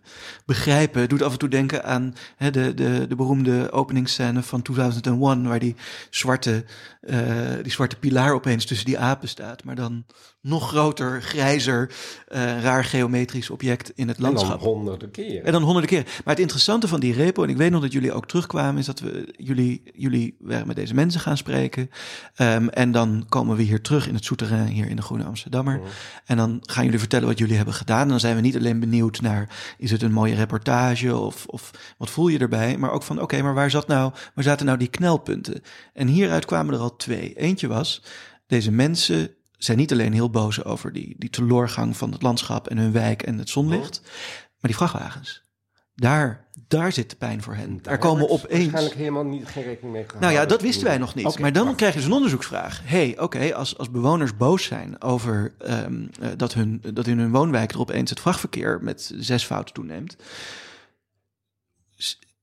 begrijpen? 0.47 1.00
Het 1.00 1.11
doet 1.11 1.23
af 1.23 1.33
en 1.33 1.38
toe 1.38 1.49
denken 1.49 1.85
aan 1.85 2.14
hè, 2.37 2.50
de, 2.50 2.75
de, 2.75 3.07
de 3.09 3.16
beroemde 3.16 3.73
openingsscène 3.73 4.42
van 4.42 4.62
2001, 4.62 5.49
waar 5.49 5.59
die 5.59 5.76
zwarte, 6.11 6.64
eh, 7.00 7.19
die 7.62 7.73
zwarte 7.73 7.97
pilaar 7.97 8.33
opeens 8.35 8.64
tussen 8.64 8.87
die 8.87 8.99
apen 8.99 9.28
staat. 9.28 9.64
Maar 9.64 9.75
dan 9.75 10.04
nog 10.42 10.68
groter, 10.68 11.23
grijzer, 11.23 11.90
eh, 12.26 12.62
raar 12.62 12.85
geometrisch 12.85 13.50
object 13.50 13.92
in 13.94 14.09
het 14.09 14.16
En 14.16 14.23
dan 14.23 14.32
landschap. 14.32 14.61
honderden 14.61 15.11
keren. 15.11 15.44
En 15.44 15.52
dan 15.52 15.62
honderden 15.62 15.90
keer. 15.90 16.02
Maar 16.04 16.35
het 16.35 16.38
interessante 16.38 16.88
van 16.88 17.00
die 17.00 17.12
repo, 17.12 17.42
en 17.42 17.49
ik 17.49 17.56
weet 17.56 17.70
nog 17.70 17.82
dat 17.82 17.92
jullie 17.92 18.12
ook 18.12 18.26
terugkwamen, 18.26 18.80
is 18.80 18.87
dat 18.87 19.00
we 19.00 19.35
jullie, 19.37 19.82
jullie 19.94 20.37
met 20.40 20.76
deze 20.76 20.94
mensen 20.94 21.20
gaan 21.20 21.37
spreken. 21.37 21.90
Ehm, 22.35 22.68
en 22.68 22.92
dan 22.92 23.26
komen 23.28 23.56
we 23.56 23.62
hier 23.62 23.80
terug 23.80 24.09
in 24.09 24.14
het 24.14 24.25
souterrain 24.25 24.66
hier 24.66 24.88
in 24.88 24.97
de 24.97 25.02
Groene 25.02 25.25
Amsterdammer. 25.25 25.80
En 26.25 26.37
dan 26.37 26.59
gaan 26.62 26.85
jullie 26.85 26.99
vertellen 26.99 27.26
wat 27.26 27.38
jullie 27.38 27.56
hebben 27.56 27.75
gedaan. 27.75 28.02
En 28.02 28.09
dan 28.09 28.20
zijn 28.20 28.37
we 28.37 28.40
niet 28.40 28.56
alleen 28.56 28.80
benieuwd 28.80 29.20
naar, 29.20 29.75
is 29.78 29.90
het 29.90 30.02
een 30.02 30.12
mooie 30.12 30.35
reportage 30.35 31.16
of, 31.16 31.47
of 31.47 31.70
wat 31.99 32.11
voel 32.11 32.28
je 32.28 32.38
erbij? 32.38 32.78
Maar 32.78 32.90
ook 32.90 33.02
van, 33.02 33.20
oké, 33.20 33.42
maar 33.42 33.54
waar, 33.54 33.70
zat 33.70 33.87
nou, 33.87 34.12
waar 34.35 34.44
zaten 34.44 34.66
nou 34.66 34.78
die 34.78 34.88
knelpunten? 34.88 35.62
En 35.92 36.06
hieruit 36.06 36.44
kwamen 36.44 36.75
er 36.75 36.80
al 36.80 36.97
twee. 36.97 37.35
Eentje 37.35 37.68
was, 37.68 38.02
deze 38.47 38.70
mensen 38.70 39.35
zijn 39.64 39.79
niet 39.79 39.93
alleen 39.93 40.12
heel 40.12 40.31
boos 40.31 40.64
over 40.64 40.93
die, 40.93 41.14
die 41.19 41.31
teloorgang 41.31 41.97
van 41.97 42.12
het 42.12 42.23
landschap 42.23 42.69
en 42.69 42.79
hun 42.79 42.93
wijk 42.93 43.23
en 43.23 43.38
het 43.38 43.49
zonlicht, 43.49 44.00
maar 44.35 44.71
die 44.71 44.75
vrachtwagens. 44.75 45.49
Daar, 45.95 46.49
daar 46.69 46.93
zit 46.93 47.11
de 47.11 47.17
pijn 47.17 47.43
voor 47.43 47.55
hen. 47.55 47.79
Daar 47.83 47.93
er 47.93 47.99
komen 47.99 48.29
opeens. 48.29 48.49
Waarschijnlijk 48.50 48.95
helemaal 48.95 49.25
niet, 49.25 49.47
geen 49.47 49.62
rekening 49.62 49.93
mee 49.93 50.02
gehouden. 50.02 50.21
Nou 50.21 50.33
ja, 50.33 50.47
dat 50.47 50.62
wisten 50.62 50.85
wij 50.85 50.99
nog 50.99 51.14
niet. 51.14 51.38
Maar 51.38 51.52
dan 51.52 51.64
wacht. 51.64 51.76
krijg 51.76 51.93
je 51.93 51.99
dus 51.99 52.09
een 52.09 52.14
onderzoeksvraag. 52.14 52.81
hey, 52.85 53.19
oké, 53.19 53.55
als, 53.55 53.79
als 53.79 53.90
bewoners 53.90 54.37
boos 54.37 54.64
zijn 54.64 55.02
over 55.02 55.55
ehm, 55.59 56.07
eh, 56.21 56.29
dat, 56.37 56.55
hun, 56.55 56.83
dat 56.95 57.07
in 57.07 57.19
hun 57.19 57.31
woonwijk 57.31 57.73
er 57.73 57.81
opeens 57.81 58.11
het 58.11 58.21
vrachtverkeer 58.21 58.79
met 58.83 59.12
zes 59.17 59.45
fouten 59.45 59.75
toeneemt. 59.75 60.17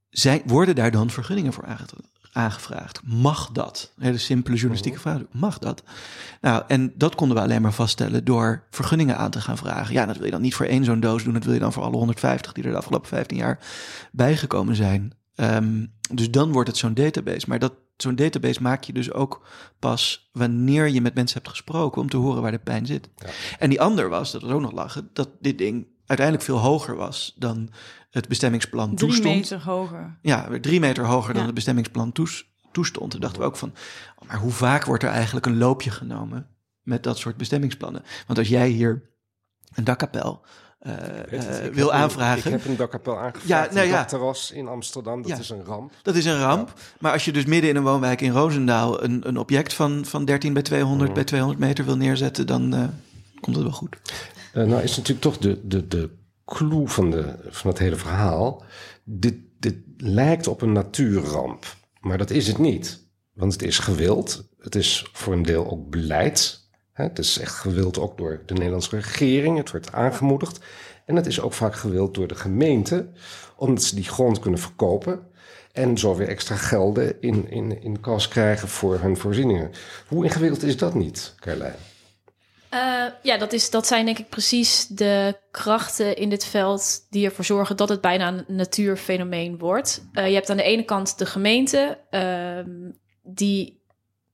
Zijn, 0.09 0.41
worden 0.45 0.75
daar 0.75 0.91
dan 0.91 1.09
vergunningen 1.09 1.53
voor 1.53 1.63
aangevraagd? 2.38 3.01
Mag 3.03 3.50
dat? 3.51 3.94
Hele 4.00 4.17
simpele 4.17 4.56
journalistieke 4.56 5.00
vraag. 5.00 5.22
Mag 5.32 5.58
dat? 5.58 5.84
Nou, 6.41 6.63
en 6.67 6.94
dat 6.96 7.15
konden 7.15 7.38
we 7.38 7.44
alleen 7.44 7.62
maar 7.62 7.74
vaststellen 7.74 8.25
door 8.25 8.63
vergunningen 8.70 9.17
aan 9.17 9.32
te 9.32 9.41
gaan 9.41 9.58
vragen. 9.58 9.94
Ja, 9.94 10.06
dat 10.06 10.15
wil 10.15 10.25
je 10.25 10.32
dan 10.32 10.41
niet 10.41 10.56
voor 10.56 10.65
één 10.65 10.84
zo'n 10.84 11.00
doos 11.00 11.24
doen. 11.24 11.34
Dat 11.34 11.44
wil 11.44 11.53
je 11.53 11.60
dan 11.60 11.74
voor 11.74 11.84
alle 11.84 11.98
150 11.98 12.53
die 12.53 12.63
er 12.63 12.72
de 12.72 12.77
afgelopen 12.77 13.08
15 13.08 13.38
jaar 13.38 13.60
bijgekomen 14.12 14.75
zijn. 14.75 15.13
Ehm, 15.36 15.86
dus 16.12 16.32
dan 16.32 16.51
wordt 16.51 16.70
het 16.70 16.77
zo'n 16.77 16.94
database. 16.94 17.46
Maar 17.50 17.60
dat, 17.60 17.74
zo'n 17.98 18.15
database 18.15 18.62
maak 18.62 18.84
je 18.84 18.94
dus 18.94 19.12
ook 19.12 19.48
pas 19.79 20.29
wanneer 20.32 20.89
je 20.89 21.01
met 21.01 21.13
mensen 21.13 21.38
hebt 21.38 21.50
gesproken 21.50 22.01
om 22.01 22.10
te 22.10 22.17
horen 22.17 22.41
waar 22.41 22.51
de 22.51 22.60
pijn 22.60 22.86
zit. 22.86 23.10
Ja. 23.15 23.29
En 23.60 23.70
die 23.70 23.82
ander 23.82 24.10
was, 24.10 24.32
dat 24.32 24.41
was 24.41 24.51
ook 24.51 24.62
nog 24.62 24.72
lachen, 24.72 25.10
dat 25.13 25.29
dit 25.39 25.58
ding 25.58 25.88
uiteindelijk 26.07 26.45
veel 26.47 26.57
hoger 26.57 26.95
was 26.95 27.33
dan 27.37 27.69
het 28.09 28.27
bestemmingsplan 28.27 28.95
Drie 28.95 29.09
toestond. 29.09 29.35
meter 29.35 29.63
hoger. 29.63 30.17
Ja, 30.21 30.49
weer 30.49 30.61
drie 30.61 30.79
meter 30.79 31.05
hoger 31.05 31.29
dan 31.31 31.39
Ja. 31.41 31.45
het 31.45 31.55
bestemmingsplan 31.55 32.11
toes- 32.11 32.45
toestond. 32.71 33.11
Toen 33.11 33.19
dachten 33.19 33.39
we 33.41 33.47
ook 33.47 33.57
van, 33.57 33.73
oh, 34.19 34.27
maar 34.27 34.37
hoe 34.37 34.51
vaak 34.51 34.85
wordt 34.85 35.03
er 35.03 35.09
eigenlijk 35.09 35.45
een 35.45 35.57
loopje 35.57 35.91
genomen 35.91 36.47
met 36.81 37.03
dat 37.03 37.17
soort 37.17 37.37
bestemmingsplannen? 37.37 38.03
Want 38.27 38.39
als 38.39 38.47
jij 38.47 38.67
hier 38.69 39.09
een 39.75 39.83
dakkapel 39.83 40.41
eh, 40.79 40.93
het, 41.29 41.47
eh, 41.47 41.65
ik 41.65 41.73
wil 41.73 41.85
heb 41.85 41.95
een- 41.95 42.01
aanvragen, 42.01 42.37
Ik 42.53 42.59
heb 42.61 42.65
een 42.65 42.75
dakkapel 42.75 43.17
aangevraagd. 43.19 43.47
Ja, 43.47 43.57
Ja, 43.63 43.73
nou 43.73 43.75
ja. 43.77 43.83
Een 43.83 43.89
dakterras 43.91 44.51
in 44.51 44.67
Amsterdam, 44.67 45.21
dat 45.21 45.31
Ja. 45.31 45.37
is 45.37 45.49
een 45.49 45.63
ramp. 45.63 45.93
dat 46.01 46.15
is 46.15 46.25
een 46.25 46.39
ramp. 46.39 46.73
Maar 46.99 47.11
als 47.11 47.25
je 47.25 47.31
dus 47.31 47.45
midden 47.45 47.69
in 47.69 47.75
een 47.75 47.83
woonwijk 47.83 48.21
in 48.21 48.31
Roosendaal 48.31 49.03
een, 49.03 49.27
een 49.27 49.37
object 49.37 49.73
van, 49.73 50.05
van 50.05 50.25
13 50.25 50.53
bij 50.53 50.61
200 50.61 51.13
bij 51.13 51.23
200 51.23 51.60
meter 51.62 51.86
wil 51.86 51.97
neerzetten, 51.97 52.47
dan 52.47 52.73
eh, 52.73 52.84
komt 53.39 53.55
het 53.55 53.65
wel 53.65 53.73
goed. 53.73 53.97
Eh, 54.58 54.63
nou 54.63 54.84
is 54.84 54.98
natuurlijk 54.98 55.22
toch 55.22 55.38
de, 55.38 55.67
de, 55.67 55.88
de 55.88 56.10
clue 56.46 56.88
van, 56.88 57.12
de, 57.12 57.36
van 57.50 57.70
het 57.70 57.80
hele 57.80 57.96
verhaal. 57.96 58.63
Dit, 59.04 59.36
dit 59.60 59.76
lijkt 59.98 60.48
op 60.48 60.62
een 60.62 60.72
natuurramp, 60.72 61.76
maar 62.00 62.17
dat 62.17 62.30
is 62.30 62.48
het 62.48 62.58
niet. 62.58 63.06
Want 63.34 63.54
het 63.54 63.62
is 63.62 63.80
gewild. 63.80 64.50
Het 64.60 64.76
is 64.76 65.10
voor 65.13 65.34
een 65.34 65.43
deel 65.43 65.70
ook 65.70 65.89
beleid. 65.89 66.70
Het 66.93 67.20
is 67.20 67.39
echt 67.39 67.56
gewild 67.56 68.00
ook 68.00 68.17
door 68.17 68.41
de 68.46 68.54
Nederlandse 68.54 68.96
regering. 68.96 69.58
Het 69.58 69.72
wordt 69.72 69.91
aangemoedigd. 69.91 70.60
En 71.06 71.15
het 71.15 71.26
is 71.26 71.41
ook 71.41 71.54
vaak 71.54 71.76
gewild 71.76 72.13
door 72.13 72.28
de 72.28 72.36
gemeente, 72.36 73.10
omdat 73.56 73.84
ze 73.84 73.96
die 73.96 74.04
grond 74.04 74.39
kunnen 74.39 74.60
verkopen. 74.60 75.20
En 75.72 75.98
zo 75.98 76.15
weer 76.15 76.28
extra 76.28 76.56
gelden 76.56 77.22
in, 77.22 77.50
in, 77.50 77.82
in 77.82 78.00
kas 78.00 78.28
krijgen 78.28 78.67
voor 78.67 79.00
hun 79.00 79.17
voorzieningen. 79.17 79.72
Hoe 80.08 80.24
ingewikkeld 80.24 80.63
is 80.63 80.78
dat 80.78 80.93
niet, 80.93 81.36
Carlijn? 81.39 81.76
Eh, 82.77 83.13
ja, 83.21 83.37
dat, 83.37 83.53
is, 83.53 83.69
dat 83.69 83.87
zijn 83.87 84.05
denk 84.05 84.17
ik 84.17 84.29
precies 84.29 84.87
de 84.87 85.37
krachten 85.51 86.15
in 86.17 86.29
dit 86.29 86.45
veld 86.45 87.07
die 87.09 87.25
ervoor 87.25 87.45
zorgen 87.45 87.77
dat 87.77 87.89
het 87.89 88.01
bijna 88.01 88.27
een 88.27 88.45
natuurfenomeen 88.47 89.57
wordt. 89.57 90.07
Eh, 90.13 90.27
je 90.27 90.33
hebt 90.33 90.49
aan 90.49 90.57
de 90.57 90.63
ene 90.63 90.83
kant 90.83 91.17
de 91.17 91.25
gemeente, 91.25 91.99
ehm, 92.09 92.91
die, 93.23 93.83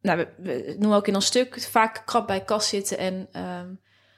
nou, 0.01 0.25
we, 0.38 0.75
noemen 0.79 0.97
ook 0.97 1.08
in 1.08 1.15
ons 1.15 1.25
stuk, 1.25 1.62
vaak 1.62 2.01
krap 2.06 2.27
bij 2.27 2.43
kas 2.43 2.67
zitten 2.67 2.97
en 2.97 3.27
ehm, 3.32 3.73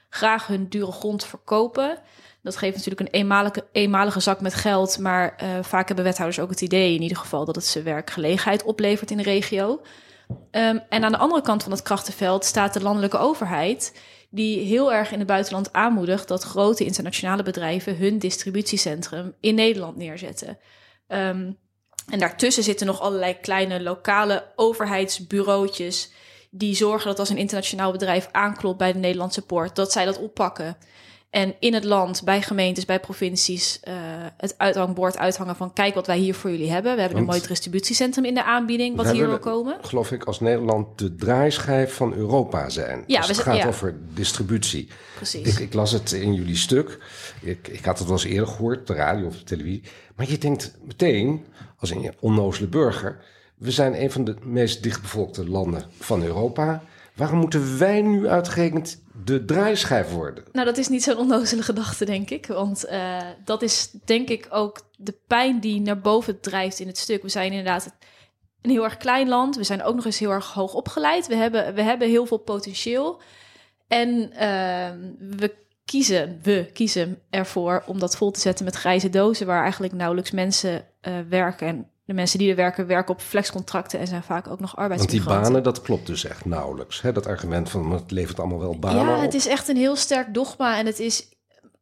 graag 0.08 0.46
hun 0.46 0.68
dure 0.68 0.92
grond 0.92 1.24
verkopen. 1.24 1.98
Dat 2.42 2.56
geeft 2.56 2.76
natuurlijk 2.76 3.00
een 3.00 3.20
eenmalige, 3.20 3.66
eenmalige 3.72 4.20
zak 4.20 4.40
met 4.40 4.54
geld, 4.54 4.98
maar 4.98 5.36
eh, 5.36 5.48
vaak 5.62 5.86
hebben 5.86 6.04
wethouders 6.04 6.40
ook 6.40 6.50
het 6.50 6.60
idee 6.60 6.94
in 6.94 7.02
ieder 7.02 7.16
geval 7.16 7.44
dat 7.44 7.54
het 7.54 7.66
ze 7.66 7.82
werkgelegenheid 7.82 8.62
oplevert 8.62 9.10
in 9.10 9.16
de 9.16 9.22
regio. 9.22 9.80
Ehm, 10.50 10.78
en 10.88 11.04
aan 11.04 11.12
de 11.12 11.18
andere 11.18 11.42
kant 11.42 11.62
van 11.62 11.72
het 11.72 11.82
krachtenveld 11.82 12.44
staat 12.44 12.72
de 12.72 12.82
landelijke 12.82 13.18
overheid, 13.18 13.92
die 14.36 14.60
heel 14.60 14.92
erg 14.92 15.12
in 15.12 15.18
het 15.18 15.28
buitenland 15.28 15.72
aanmoedigt 15.72 16.28
dat 16.28 16.42
grote 16.42 16.84
internationale 16.84 17.42
bedrijven 17.42 17.96
hun 17.96 18.18
distributiecentrum 18.18 19.34
in 19.40 19.54
Nederland 19.54 19.96
neerzetten. 19.96 20.58
Ehm, 21.06 21.52
en 22.10 22.18
daartussen 22.18 22.62
zitten 22.62 22.86
nog 22.86 23.00
allerlei 23.00 23.40
kleine 23.40 23.82
lokale 23.82 24.52
overheidsbureautjes 24.56 26.10
die 26.50 26.74
zorgen 26.74 27.06
dat 27.06 27.18
als 27.18 27.28
een 27.28 27.36
internationaal 27.36 27.92
bedrijf 27.92 28.28
aanklopt 28.32 28.78
bij 28.78 28.92
de 28.92 28.98
Nederlandse 28.98 29.46
poort, 29.46 29.76
dat 29.76 29.92
zij 29.92 30.04
dat 30.04 30.18
oppakken. 30.18 30.76
En 31.36 31.54
in 31.58 31.74
het 31.74 31.84
land, 31.84 32.24
bij 32.24 32.42
gemeentes, 32.42 32.84
bij 32.84 33.00
provincies, 33.00 33.80
eh, 33.82 33.94
het 34.36 34.54
uithangbord 34.56 35.18
uithangen 35.18 35.56
van 35.56 35.72
kijk 35.72 35.94
wat 35.94 36.06
wij 36.06 36.18
hier 36.18 36.34
voor 36.34 36.50
jullie 36.50 36.70
hebben. 36.70 36.94
We 36.94 37.00
hebben 37.00 37.18
Want- 37.18 37.28
een 37.28 37.38
mooi 37.38 37.48
distributiecentrum 37.48 38.24
in 38.24 38.34
de 38.34 38.44
aanbieding 38.44 38.96
wat 38.96 39.10
hier 39.10 39.28
wil 39.28 39.38
komen. 39.38 39.76
Geloof 39.80 40.12
ik 40.12 40.24
als 40.24 40.40
Nederland 40.40 40.98
de 40.98 41.14
draaischijf 41.14 41.94
van 41.94 42.14
Europa 42.14 42.68
zijn. 42.68 43.04
Ja, 43.06 43.18
als 43.18 43.26
we 43.26 43.32
het 43.32 43.42
gaat 43.42 43.56
ja. 43.56 43.66
over 43.66 43.94
distributie. 44.14 44.88
Precies. 45.16 45.46
Ik, 45.46 45.58
ik 45.58 45.74
las 45.74 45.92
het 45.92 46.12
in 46.12 46.34
jullie 46.34 46.56
stuk. 46.56 46.98
Ik, 47.42 47.68
ik 47.68 47.84
had 47.84 47.98
het 47.98 48.08
wel 48.08 48.16
eens 48.16 48.26
eerder 48.26 48.48
gehoord, 48.48 48.78
op 48.78 48.86
de 48.86 48.94
radio 48.94 49.26
of 49.26 49.36
de 49.36 49.44
televisie. 49.44 49.82
Maar 50.14 50.30
je 50.30 50.38
denkt 50.38 50.76
meteen, 50.84 51.44
als 51.78 51.90
een 51.90 52.14
onnozele 52.20 52.68
burger... 52.68 53.24
we 53.56 53.70
zijn 53.70 54.02
een 54.02 54.10
van 54.10 54.24
de 54.24 54.36
meest 54.42 54.82
dichtbevolkte 54.82 55.48
landen 55.48 55.84
van 55.98 56.22
Europa. 56.22 56.82
Waarom 57.14 57.38
moeten 57.38 57.78
wij 57.78 58.02
nu 58.02 58.28
uitgerekend 58.28 59.04
de 59.24 59.44
draaischijf 59.44 60.10
worden? 60.10 60.44
Nou, 60.52 60.66
dat 60.66 60.78
is 60.78 60.88
niet 60.88 61.02
zo'n 61.02 61.16
onnozele 61.16 61.62
gedachte, 61.62 62.04
denk 62.04 62.30
ik. 62.30 62.46
Want 62.46 62.84
eh, 62.84 63.18
dat 63.44 63.62
is 63.62 63.90
denk 64.04 64.28
ik 64.28 64.46
ook 64.50 64.80
de 64.96 65.18
pijn 65.26 65.60
die 65.60 65.80
naar 65.80 66.00
boven 66.00 66.40
drijft 66.40 66.80
in 66.80 66.86
het 66.86 66.98
stuk. 66.98 67.22
We 67.22 67.28
zijn 67.28 67.50
inderdaad 67.50 67.96
een 68.62 68.70
heel 68.70 68.84
erg 68.84 68.96
klein 68.96 69.28
land. 69.28 69.56
We 69.56 69.64
zijn 69.64 69.82
ook 69.82 69.94
nog 69.94 70.04
eens 70.04 70.18
heel 70.18 70.30
erg 70.30 70.52
hoog 70.52 70.74
opgeleid. 70.74 71.26
We 71.26 71.36
hebben, 71.36 71.74
we 71.74 71.82
hebben 71.82 72.08
heel 72.08 72.26
veel 72.26 72.38
potentieel. 72.38 73.20
En 73.88 74.32
ehm, 74.32 74.98
we 75.18 75.54
kiezen, 75.84 76.38
we 76.42 76.70
kiezen 76.72 77.18
ervoor 77.30 77.82
om 77.86 77.98
dat 77.98 78.16
vol 78.16 78.30
te 78.30 78.40
zetten 78.40 78.64
met 78.64 78.74
grijze 78.74 79.10
dozen... 79.10 79.46
waar 79.46 79.62
eigenlijk 79.62 79.92
nauwelijks 79.92 80.30
mensen 80.30 80.86
eh, 81.00 81.14
werken. 81.28 81.66
En 81.66 81.90
de 82.06 82.12
mensen 82.14 82.38
die 82.38 82.50
er 82.50 82.56
werken, 82.56 82.86
werken 82.86 83.14
op 83.14 83.20
flexcontracten... 83.20 83.98
en 83.98 84.06
zijn 84.06 84.22
vaak 84.22 84.46
ook 84.48 84.60
nog 84.60 84.74
Want 84.74 84.74
die 84.74 84.80
arbeidsmigranten. 84.80 85.42
banen, 85.42 85.62
dat 85.62 85.80
klopt 85.82 86.06
dus 86.06 86.24
echt 86.24 86.44
nauwelijks. 86.44 87.00
Hè? 87.02 87.12
Dat 87.12 87.26
argument 87.26 87.70
van 87.70 87.90
het 87.92 88.10
levert 88.10 88.38
allemaal 88.38 88.58
wel 88.60 88.78
banen 88.78 89.04
Ja, 89.06 89.16
op. 89.16 89.20
het 89.22 89.34
is 89.34 89.46
echt 89.46 89.68
een 89.68 89.76
heel 89.76 89.96
sterk 89.96 90.34
dogma. 90.34 90.78
En 90.78 90.86
het 90.86 90.98
is 90.98 91.28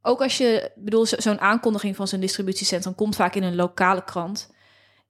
ook 0.03 0.23
als 0.23 0.39
je, 0.39 0.71
bedoel, 0.75 1.07
zo- 1.07 1.21
zo'n 1.21 1.41
aankondiging 1.41 1.97
van 1.97 2.09
zo'n 2.09 2.21
distributiecentrum 2.21 2.95
komt 2.95 3.17
vaak 3.17 3.35
in 3.35 3.43
een 3.43 3.55
lokale 3.57 4.05
krant. 4.05 4.53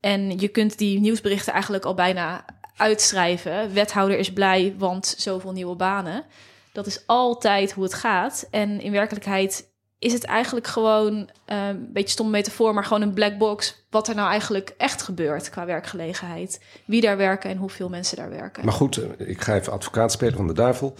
En 0.01 0.39
je 0.39 0.49
kunt 0.49 0.79
die 0.79 1.01
nieuwsberichten 1.01 1.53
eigenlijk 1.53 1.85
al 1.85 1.95
bijna 1.95 2.45
uitschrijven. 2.77 3.73
Wethouder 3.73 4.19
is 4.19 4.33
blij, 4.33 4.75
want 4.79 5.15
zoveel 5.19 5.53
nieuwe 5.53 5.77
banen. 5.77 6.25
Dat 6.73 6.87
is 6.87 7.03
altijd 7.07 7.73
hoe 7.73 7.85
het 7.85 7.95
gaat. 7.95 8.47
En 8.51 8.81
in 8.81 8.93
werkelijkheid 8.93 9.73
is 10.05 10.13
het 10.13 10.25
eigenlijk 10.25 10.67
gewoon 10.67 11.31
eh, 11.45 11.69
een 11.69 11.93
beetje 11.93 12.09
stom 12.09 12.31
metafoor, 12.31 12.75
maar 12.75 12.85
gewoon 12.85 13.03
een 13.03 13.13
black 13.13 13.39
box. 13.39 13.85
Wat 13.91 14.09
er 14.09 14.15
nou 14.15 14.29
eigenlijk 14.29 14.75
echt 14.77 15.03
gebeurt 15.03 15.51
qua 15.51 15.67
werkgelegenheid. 15.67 16.61
Wie 16.85 17.01
daar 17.01 17.17
werken 17.17 17.51
en 17.51 17.57
hoeveel 17.57 17.89
mensen 17.89 18.17
daar 18.17 18.31
werken. 18.31 18.65
Maar 18.65 18.75
goed, 18.75 18.97
eh, 18.97 19.29
ik 19.29 19.41
ga 19.41 19.55
even 19.55 19.73
advocaat 19.73 20.13
spelen 20.13 20.37
van 20.37 20.47
de 20.47 20.53
duivel. 20.53 20.95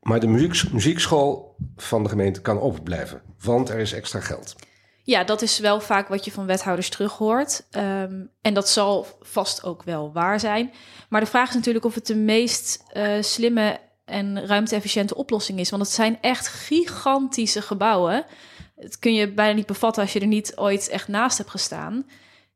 Maar 0.00 0.20
de 0.20 0.26
muziek, 0.26 0.72
muziekschool 0.72 1.56
van 1.76 2.02
de 2.02 2.08
gemeente 2.08 2.40
kan 2.40 2.60
open 2.60 2.82
blijven, 2.82 3.22
want 3.40 3.68
er 3.68 3.78
is 3.78 3.92
extra 3.92 4.20
geld. 4.20 4.56
Ja, 5.02 5.24
dat 5.24 5.42
is 5.42 5.58
wel 5.58 5.80
vaak 5.80 6.08
wat 6.08 6.24
je 6.24 6.32
van 6.32 6.46
wethouders 6.46 6.88
terughoort. 6.88 7.66
Um, 7.70 8.30
en 8.40 8.54
dat 8.54 8.68
zal 8.68 9.06
vast 9.20 9.64
ook 9.64 9.82
wel 9.82 10.12
waar 10.12 10.40
zijn. 10.40 10.72
Maar 11.08 11.20
de 11.20 11.26
vraag 11.26 11.48
is 11.48 11.54
natuurlijk 11.54 11.84
of 11.84 11.94
het 11.94 12.06
de 12.06 12.16
meest 12.16 12.84
uh, 12.96 13.22
slimme 13.22 13.78
en 14.04 14.46
ruimte-efficiënte 14.46 15.14
oplossing 15.14 15.58
is. 15.58 15.70
Want 15.70 15.82
het 15.82 15.92
zijn 15.92 16.18
echt 16.20 16.48
gigantische 16.48 17.62
gebouwen. 17.62 18.24
Het 18.80 18.98
kun 18.98 19.14
je 19.14 19.32
bijna 19.32 19.54
niet 19.54 19.66
bevatten 19.66 20.02
als 20.02 20.12
je 20.12 20.20
er 20.20 20.26
niet 20.26 20.52
ooit 20.56 20.88
echt 20.88 21.08
naast 21.08 21.38
hebt 21.38 21.50
gestaan. 21.50 22.06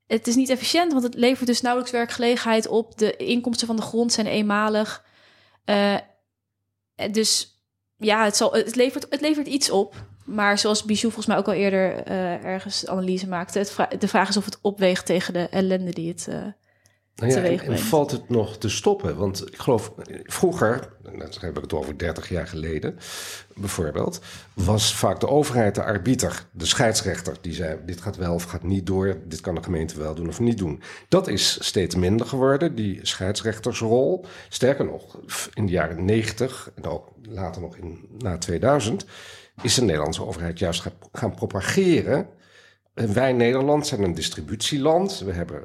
Het 0.06 0.26
is 0.26 0.34
niet 0.34 0.48
efficiënt, 0.48 0.92
want 0.92 1.04
het 1.04 1.14
levert 1.14 1.46
dus 1.46 1.60
nauwelijks 1.60 1.94
werkgelegenheid 1.94 2.66
op. 2.66 2.98
De 2.98 3.16
inkomsten 3.16 3.66
van 3.66 3.76
de 3.76 3.82
grond 3.82 4.12
zijn 4.12 4.26
eenmalig. 4.26 5.04
Uh, 5.64 5.96
dus 7.10 7.62
ja, 7.96 8.24
het, 8.24 8.36
zal, 8.36 8.52
het, 8.52 8.76
levert, 8.76 9.06
het 9.10 9.20
levert 9.20 9.46
iets 9.46 9.70
op. 9.70 9.94
Maar 10.24 10.58
zoals 10.58 10.84
Bijou 10.84 11.02
volgens 11.02 11.26
mij 11.26 11.36
ook 11.36 11.46
al 11.46 11.52
eerder 11.52 12.08
uh, 12.08 12.44
ergens 12.44 12.86
analyse 12.86 13.28
maakte... 13.28 13.66
De 13.98 14.08
vraag 14.08 14.28
is 14.28 14.36
of 14.36 14.44
het 14.44 14.58
opweegt 14.60 15.06
tegen 15.06 15.32
de 15.32 15.48
ellende 15.48 15.92
die 15.92 16.08
het 16.08 16.26
uh, 16.30 16.46
nou 17.16 17.32
ja, 17.32 17.42
en, 17.42 17.60
en, 17.60 17.78
valt 17.78 18.10
het 18.10 18.28
nog 18.28 18.58
te 18.58 18.68
stoppen? 18.68 19.16
Want 19.16 19.46
ik 19.46 19.58
geloof, 19.58 19.92
vroeger, 20.22 20.92
dan 21.02 21.22
heb 21.40 21.56
ik 21.56 21.62
het 21.62 21.72
over 21.72 21.98
30 21.98 22.28
jaar 22.28 22.46
geleden 22.46 22.98
bijvoorbeeld, 23.54 24.20
was 24.54 24.94
vaak 24.94 25.20
de 25.20 25.28
overheid 25.28 25.74
de 25.74 25.82
arbiter, 25.82 26.46
de 26.52 26.66
scheidsrechter, 26.66 27.36
die 27.40 27.52
zei: 27.52 27.78
dit 27.86 28.00
gaat 28.00 28.16
wel 28.16 28.34
of 28.34 28.42
gaat 28.42 28.62
niet 28.62 28.86
door, 28.86 29.16
dit 29.26 29.40
kan 29.40 29.54
de 29.54 29.62
gemeente 29.62 29.98
wel 29.98 30.14
doen 30.14 30.28
of 30.28 30.40
niet 30.40 30.58
doen. 30.58 30.82
Dat 31.08 31.28
is 31.28 31.64
steeds 31.64 31.94
minder 31.94 32.26
geworden, 32.26 32.74
die 32.74 32.98
scheidsrechtersrol. 33.02 34.24
Sterker 34.48 34.84
nog, 34.84 35.20
in 35.54 35.66
de 35.66 35.72
jaren 35.72 36.04
90 36.04 36.70
en 36.74 36.84
ook 36.84 37.08
later 37.22 37.62
nog 37.62 37.76
in, 37.76 38.08
na 38.18 38.38
2000, 38.38 39.06
is 39.62 39.74
de 39.74 39.82
Nederlandse 39.82 40.26
overheid 40.26 40.58
juist 40.58 40.84
gaan 41.12 41.34
propageren 41.34 42.28
wij 42.94 43.32
Nederland 43.32 43.86
zijn 43.86 44.02
een 44.02 44.14
distributieland. 44.14 45.18
We 45.18 45.32
hebben 45.32 45.62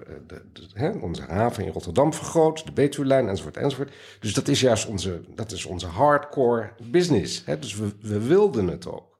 eh, 0.73 1.03
onze 1.03 1.21
haven 1.21 1.65
in 1.65 1.71
Rotterdam 1.71 2.13
vergroot, 2.13 2.65
de 2.65 2.71
Betuwe-lijn 2.71 3.27
enzovoort 3.27 3.57
enzovoort. 3.57 3.93
Dus 4.19 4.33
dat 4.33 4.47
is 4.47 4.61
juist 4.61 4.87
onze, 4.87 5.21
dat 5.35 5.51
is 5.51 5.65
onze 5.65 5.87
hardcore 5.87 6.71
business. 6.83 7.45
Hè. 7.45 7.59
Dus 7.59 7.75
we, 7.75 7.91
we 8.01 8.27
wilden 8.27 8.67
het 8.67 8.87
ook. 8.87 9.19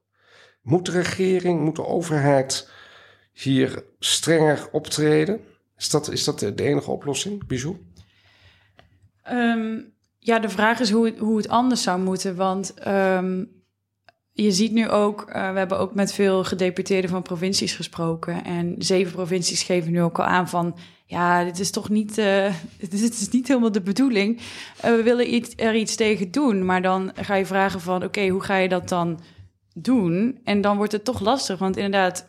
Moet 0.62 0.86
de 0.86 0.92
regering, 0.92 1.60
moet 1.60 1.76
de 1.76 1.86
overheid 1.86 2.70
hier 3.32 3.84
strenger 3.98 4.68
optreden? 4.72 5.40
Is 5.76 5.90
dat, 5.90 6.10
is 6.10 6.24
dat 6.24 6.38
de, 6.38 6.54
enige 6.54 6.90
oplossing, 6.90 7.46
Bijou? 7.46 7.76
Um, 9.30 9.94
ja, 10.18 10.38
de 10.38 10.48
vraag 10.48 10.80
is 10.80 10.90
hoe, 10.90 11.14
hoe 11.18 11.36
het 11.36 11.48
anders 11.48 11.82
zou 11.82 12.00
moeten. 12.00 12.36
Want 12.36 12.74
um, 12.86 13.59
je 14.32 14.52
ziet 14.52 14.72
nu 14.72 14.88
ook, 14.88 15.20
uh, 15.28 15.52
we 15.52 15.58
hebben 15.58 15.78
ook 15.78 15.94
met 15.94 16.12
veel 16.12 16.44
gedeputeerden 16.44 17.10
van 17.10 17.22
provincies 17.22 17.72
gesproken. 17.72 18.44
En 18.44 18.74
zeven 18.78 19.12
provincies 19.12 19.62
geven 19.62 19.92
nu 19.92 20.02
ook 20.02 20.18
al 20.18 20.24
aan 20.24 20.48
van, 20.48 20.76
ja, 21.06 21.44
dit 21.44 21.58
is 21.58 21.70
toch 21.70 21.88
niet, 21.88 22.18
uh, 22.18 22.54
dit 22.90 22.92
is 23.20 23.28
niet 23.28 23.48
helemaal 23.48 23.72
de 23.72 23.80
bedoeling. 23.80 24.36
Uh, 24.38 24.42
we 24.90 25.02
willen 25.02 25.34
iets, 25.34 25.52
er 25.56 25.74
iets 25.74 25.94
tegen 25.94 26.30
doen. 26.30 26.64
Maar 26.64 26.82
dan 26.82 27.12
ga 27.14 27.34
je 27.34 27.46
vragen 27.46 27.80
van, 27.80 28.04
oké, 28.04 28.28
hoe 28.28 28.42
ga 28.42 28.56
je 28.56 28.68
dat 28.68 28.88
dan 28.88 29.20
doen? 29.74 30.40
En 30.44 30.60
dan 30.60 30.76
wordt 30.76 30.92
het 30.92 31.04
toch 31.04 31.20
lastig, 31.20 31.58
want 31.58 31.76
inderdaad, 31.76 32.28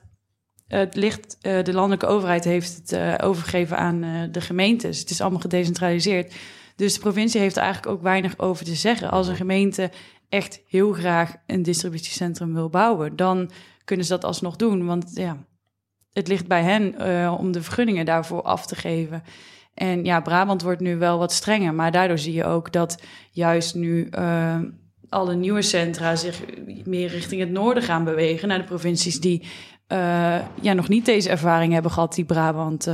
het 0.68 0.96
ligt, 0.96 1.38
de 1.42 1.74
landelijke 1.74 2.06
overheid 2.06 2.44
heeft 2.44 2.82
het 2.86 3.22
overgegeven 3.22 3.78
aan 3.78 4.30
de 4.32 4.42
gemeentes. 4.42 5.00
Het 5.00 5.10
is 5.10 5.22
allemaal 5.22 5.40
gedecentraliseerd. 5.40 6.34
Dus 6.76 6.94
de 6.94 7.00
provincie 7.00 7.40
heeft 7.40 7.58
eigenlijk 7.58 7.96
ook 7.96 8.02
weinig 8.02 8.40
over 8.40 8.66
te 8.66 8.76
zeggen. 8.76 9.12
Als 9.12 9.28
een 9.28 9.36
gemeente 9.36 9.92
echt 10.32 10.62
heel 10.67 10.94
graag 10.94 11.36
een 11.46 11.63
distributiecentrum 11.63 12.54
wil 12.54 12.70
bouwen, 12.70 13.15
dan 13.15 13.52
kunnen 13.84 14.06
ze 14.06 14.12
dat 14.12 14.24
alsnog 14.24 14.56
doen. 14.56 14.86
Want 14.86 15.12
ja, 15.13 15.38
het 16.13 16.28
ligt 16.28 16.48
bij 16.48 16.63
hen 16.63 16.96
uh, 17.00 17.36
om 17.39 17.52
de 17.52 17.62
vergunningen 17.62 18.06
daarvoor 18.06 18.41
af 18.41 18.65
te 18.65 18.76
geven. 18.76 19.24
En 19.74 20.06
ja, 20.06 20.22
Brabant 20.22 20.62
wordt 20.62 20.82
nu 20.82 20.98
wel 20.98 21.17
wat 21.17 21.32
strenger, 21.32 21.74
maar 21.74 21.91
daardoor 21.91 22.17
zie 22.17 22.34
je 22.34 22.46
ook 22.46 22.72
dat 22.72 23.02
juist 23.32 23.76
nu 23.76 24.08
uh, 24.12 24.60
alle 25.10 25.36
nieuwe 25.36 25.62
centra 25.62 26.15
zich 26.15 26.41
meer 26.86 27.08
richting 27.08 27.41
het 27.41 27.52
noorden 27.52 27.84
gaan 27.84 28.04
bewegen, 28.04 28.48
naar 28.48 28.58
de 28.58 28.63
provincies 28.63 29.20
die 29.20 29.41
uh, 29.41 29.48
ja, 30.62 30.74
nog 30.74 30.88
niet 30.88 31.06
deze 31.06 31.30
ervaring 31.30 31.74
hebben 31.74 31.91
gehad 31.91 32.15
die 32.15 32.26
Brabant 32.26 32.88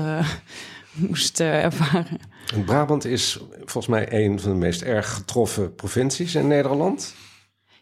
moest 1.08 1.40
ervaren. 1.40 2.20
En 2.54 2.64
Brabant 2.64 3.06
is 3.06 3.40
volgens 3.58 3.88
mij 3.88 4.26
een 4.26 4.40
van 4.40 4.52
de 4.52 4.58
meest 4.58 4.82
erg 4.82 5.14
getroffen 5.14 5.76
provincies 5.76 6.36
in 6.36 6.48
Nederland. 6.48 7.16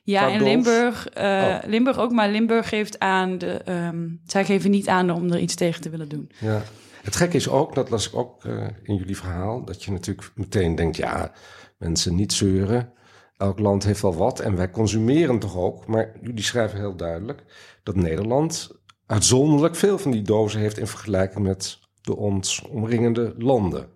Ja, 0.06 0.28
in 0.28 0.44
Limburg, 0.44 1.08
uh, 1.18 1.58
Limburg 1.65 2.00
ook, 2.00 2.12
maar 2.12 2.30
Limburg 2.30 2.70
geeft 2.70 3.00
aan, 3.00 3.38
de, 3.38 3.62
um, 3.70 4.22
zij 4.26 4.46
geven 4.46 4.72
niet 4.72 4.88
aan 4.88 5.10
om 5.10 5.32
er 5.32 5.39
iets 5.39 5.56
tegen 5.56 5.82
te 5.82 5.89
willen 5.89 6.10
doen. 6.10 6.32
Ja. 6.39 6.62
Het 7.04 7.15
gekke 7.15 7.36
is 7.36 7.50
ook, 7.50 7.76
dat 7.76 7.89
las 7.89 8.08
ik 8.08 8.15
ook 8.15 8.44
uh, 8.44 8.68
in 8.84 8.96
jullie 8.96 9.18
verhaal, 9.18 9.65
dat 9.65 9.84
je 9.84 9.91
natuurlijk 9.91 10.32
meteen 10.36 10.76
denkt, 10.76 10.96
ja, 10.98 11.32
mensen 11.78 12.15
niet 12.15 12.34
zeuren. 12.34 12.94
Elk 13.38 13.60
land 13.60 13.84
heeft 13.84 14.02
wel 14.02 14.15
wat 14.15 14.39
en 14.39 14.56
wij 14.56 14.70
consumeren 14.70 15.39
toch 15.39 15.58
ook. 15.58 15.88
Maar 15.88 16.12
jullie 16.22 16.44
schrijven 16.44 16.80
heel 16.80 16.96
duidelijk 16.96 17.44
dat 17.84 17.96
Nederland 17.96 18.72
uitzonderlijk 19.06 19.76
veel 19.76 19.98
van 19.98 20.12
die 20.12 20.22
dozen 20.22 20.60
heeft 20.60 20.78
in 20.78 20.88
vergelijking 20.88 21.46
met 21.46 21.80
de 22.02 22.15
ons 22.15 22.62
omringende 22.62 23.34
landen. 23.38 23.94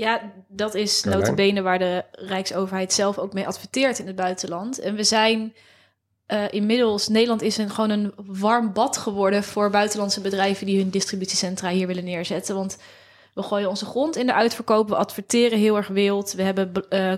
Ja, 0.00 0.32
dat 0.48 0.74
is 0.74 1.04
notabene 1.04 1.62
waar 1.62 1.78
de 1.78 2.04
Rijksoverheid 2.12 2.92
zelf 2.92 3.18
ook 3.18 3.32
mee 3.32 3.46
adverteert 3.46 3.98
in 3.98 4.06
het 4.06 4.16
buitenland. 4.16 4.78
En 4.78 4.94
we 4.94 5.04
zijn 5.04 5.54
uh, 6.28 6.44
inmiddels, 6.50 7.08
Nederland 7.08 7.42
is 7.42 7.56
een, 7.56 7.70
gewoon 7.70 7.90
een 7.90 8.12
warm 8.16 8.72
bad 8.72 8.96
geworden 8.96 9.44
voor 9.44 9.70
buitenlandse 9.70 10.20
bedrijven 10.20 10.66
die 10.66 10.78
hun 10.78 10.90
distributiecentra 10.90 11.68
hier 11.68 11.86
willen 11.86 12.04
neerzetten. 12.04 12.54
Want 12.54 12.78
we 13.34 13.42
gooien 13.42 13.68
onze 13.68 13.84
grond 13.84 14.16
in 14.16 14.26
de 14.26 14.34
uitverkoop, 14.34 14.88
we 14.88 14.96
adverteren 14.96 15.58
heel 15.58 15.76
erg 15.76 15.88
wild. 15.88 16.32
We 16.32 16.42
hebben 16.42 16.72
uh, 16.90 17.12
uh, 17.12 17.16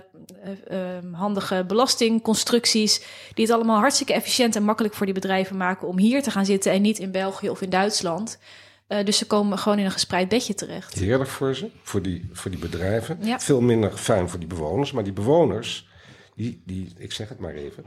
handige 1.11 1.63
belastingconstructies 1.67 3.01
die 3.33 3.45
het 3.45 3.53
allemaal 3.53 3.79
hartstikke 3.79 4.13
efficiënt 4.13 4.55
en 4.55 4.63
makkelijk 4.63 4.93
voor 4.93 5.05
die 5.05 5.15
bedrijven 5.15 5.57
maken 5.57 5.87
om 5.87 5.97
hier 5.97 6.23
te 6.23 6.31
gaan 6.31 6.45
zitten 6.45 6.71
en 6.71 6.81
niet 6.81 6.99
in 6.99 7.11
België 7.11 7.49
of 7.49 7.61
in 7.61 7.69
Duitsland. 7.69 8.37
Uh, 8.87 9.05
dus 9.05 9.17
ze 9.17 9.27
komen 9.27 9.57
gewoon 9.57 9.79
in 9.79 9.85
een 9.85 9.91
gespreid 9.91 10.29
bedje 10.29 10.53
terecht. 10.53 10.93
Heerlijk 10.93 11.29
voor 11.29 11.55
ze, 11.55 11.69
voor 11.83 12.01
die, 12.01 12.29
voor 12.31 12.51
die 12.51 12.59
bedrijven. 12.59 13.17
Ja. 13.21 13.39
Veel 13.39 13.61
minder 13.61 13.91
fijn 13.91 14.29
voor 14.29 14.39
die 14.39 14.47
bewoners. 14.47 14.91
Maar 14.91 15.03
die 15.03 15.13
bewoners, 15.13 15.87
die, 16.35 16.61
die, 16.65 16.93
ik 16.97 17.11
zeg 17.11 17.29
het 17.29 17.39
maar 17.39 17.53
even, 17.53 17.83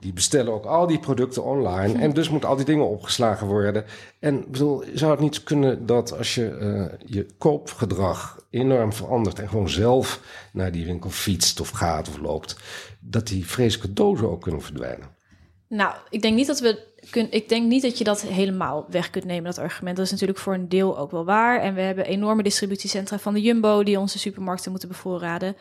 die 0.00 0.12
bestellen 0.12 0.52
ook 0.52 0.64
al 0.64 0.86
die 0.86 0.98
producten 0.98 1.44
online. 1.44 1.94
Hm. 1.94 2.00
En 2.00 2.12
dus 2.12 2.28
moeten 2.28 2.48
al 2.48 2.56
die 2.56 2.64
dingen 2.64 2.88
opgeslagen 2.88 3.46
worden. 3.46 3.84
En 4.18 4.44
bedoel, 4.50 4.84
zou 4.94 5.10
het 5.10 5.20
niet 5.20 5.42
kunnen 5.42 5.86
dat 5.86 6.16
als 6.16 6.34
je 6.34 6.58
uh, 6.60 7.10
je 7.10 7.26
koopgedrag 7.38 8.46
enorm 8.50 8.92
verandert 8.92 9.38
en 9.38 9.48
gewoon 9.48 9.68
zelf 9.68 10.20
naar 10.52 10.72
die 10.72 10.86
winkel 10.86 11.10
fietst 11.10 11.60
of 11.60 11.70
gaat 11.70 12.08
of 12.08 12.18
loopt, 12.18 12.56
dat 13.00 13.26
die 13.26 13.46
vreselijke 13.46 13.92
dozen 13.92 14.30
ook 14.30 14.42
kunnen 14.42 14.62
verdwijnen? 14.62 15.16
Nou, 15.68 15.94
ik 16.10 16.22
denk 16.22 16.36
niet 16.36 16.46
dat 16.46 16.60
we 16.60 16.87
kun, 17.10 17.26
ik 17.30 17.48
denk 17.48 17.66
niet 17.66 17.82
dat 17.82 17.98
je 17.98 18.04
dat 18.04 18.22
helemaal 18.22 18.86
weg 18.88 19.10
kunt 19.10 19.24
nemen, 19.24 19.44
dat 19.44 19.58
argument. 19.58 19.96
Dat 19.96 20.04
is 20.04 20.10
natuurlijk 20.10 20.38
voor 20.38 20.54
een 20.54 20.68
deel 20.68 20.98
ook 20.98 21.10
wel 21.10 21.24
waar. 21.24 21.60
En 21.60 21.74
we 21.74 21.80
hebben 21.80 22.06
enorme 22.06 22.42
distributiecentra 22.42 23.18
van 23.18 23.34
de 23.34 23.40
Jumbo 23.40 23.82
die 23.82 23.98
onze 23.98 24.18
supermarkten 24.18 24.70
moeten 24.70 24.88
bevoorraden. 24.88 25.56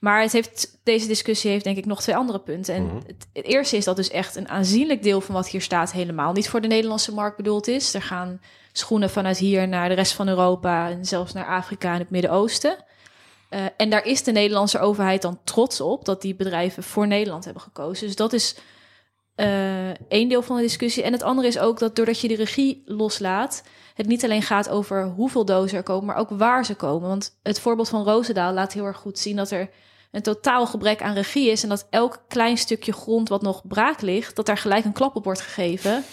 Maar 0.00 0.20
het 0.20 0.32
heeft, 0.32 0.78
deze 0.82 1.06
discussie 1.06 1.50
heeft 1.50 1.64
denk 1.64 1.76
ik 1.76 1.86
nog 1.86 2.02
twee 2.02 2.16
andere 2.16 2.40
punten. 2.40 2.74
En 2.74 2.84
mhm. 2.84 2.96
het, 2.96 3.26
het, 3.32 3.44
eerste 3.44 3.76
is 3.76 3.84
dat 3.84 3.96
dus 3.96 4.10
echt 4.10 4.36
een 4.36 4.48
aanzienlijk 4.48 5.02
deel 5.02 5.20
van 5.20 5.34
wat 5.34 5.48
hier 5.48 5.62
staat 5.62 5.92
helemaal 5.92 6.32
niet 6.32 6.48
voor 6.48 6.60
de 6.60 6.68
Nederlandse 6.68 7.14
markt 7.14 7.36
bedoeld 7.36 7.68
is. 7.68 7.94
Er 7.94 8.02
gaan 8.02 8.40
schoenen 8.72 9.10
vanuit 9.10 9.38
hier 9.38 9.68
naar 9.68 9.88
de 9.88 9.94
rest 9.94 10.12
van 10.12 10.28
Europa 10.28 10.88
en 10.88 11.04
zelfs 11.04 11.32
naar 11.32 11.46
Afrika 11.46 11.92
en 11.92 11.98
het 11.98 12.10
Midden-Oosten. 12.10 12.76
Uh, 13.50 13.60
en 13.76 13.90
daar 13.90 14.04
is 14.04 14.22
de 14.22 14.32
Nederlandse 14.32 14.78
overheid 14.78 15.22
dan 15.22 15.38
trots 15.44 15.80
op 15.80 16.04
dat 16.04 16.22
die 16.22 16.34
bedrijven 16.34 16.82
voor 16.82 17.06
Nederland 17.06 17.44
hebben 17.44 17.62
gekozen. 17.62 18.06
Dus 18.06 18.16
dat 18.16 18.32
is 18.32 18.56
uh, 19.40 19.88
één 20.08 20.28
deel 20.28 20.42
van 20.42 20.56
de 20.56 20.62
discussie. 20.62 21.02
En 21.02 21.12
het 21.12 21.22
andere 21.22 21.48
is 21.48 21.58
ook 21.58 21.78
dat 21.78 21.96
doordat 21.96 22.20
je 22.20 22.28
de 22.28 22.34
regie 22.34 22.82
loslaat, 22.86 23.62
het 23.94 24.06
niet 24.06 24.24
alleen 24.24 24.42
gaat 24.42 24.68
over 24.68 25.04
hoeveel 25.04 25.44
dozen 25.44 25.76
er 25.76 25.82
komen, 25.82 26.06
maar 26.06 26.16
ook 26.16 26.30
waar 26.30 26.64
ze 26.64 26.74
komen. 26.74 27.08
Want 27.08 27.38
het 27.42 27.60
voorbeeld 27.60 27.88
van 27.88 28.04
Roosendaal 28.04 28.52
laat 28.52 28.72
heel 28.72 28.84
erg 28.84 28.96
goed 28.96 29.18
zien 29.18 29.36
dat 29.36 29.50
er 29.50 29.70
een 30.10 30.22
totaal 30.22 30.66
gebrek 30.66 31.02
aan 31.02 31.14
regie 31.14 31.50
is 31.50 31.62
en 31.62 31.68
dat 31.68 31.86
elk 31.90 32.24
klein 32.28 32.58
stukje 32.58 32.92
grond 32.92 33.28
wat 33.28 33.42
nog 33.42 33.66
braak 33.66 34.00
ligt, 34.00 34.36
dat 34.36 34.46
daar 34.46 34.58
gelijk 34.58 34.84
een 34.84 34.92
klap 34.92 35.16
op 35.16 35.24
wordt 35.24 35.40
gegeven 35.40 36.04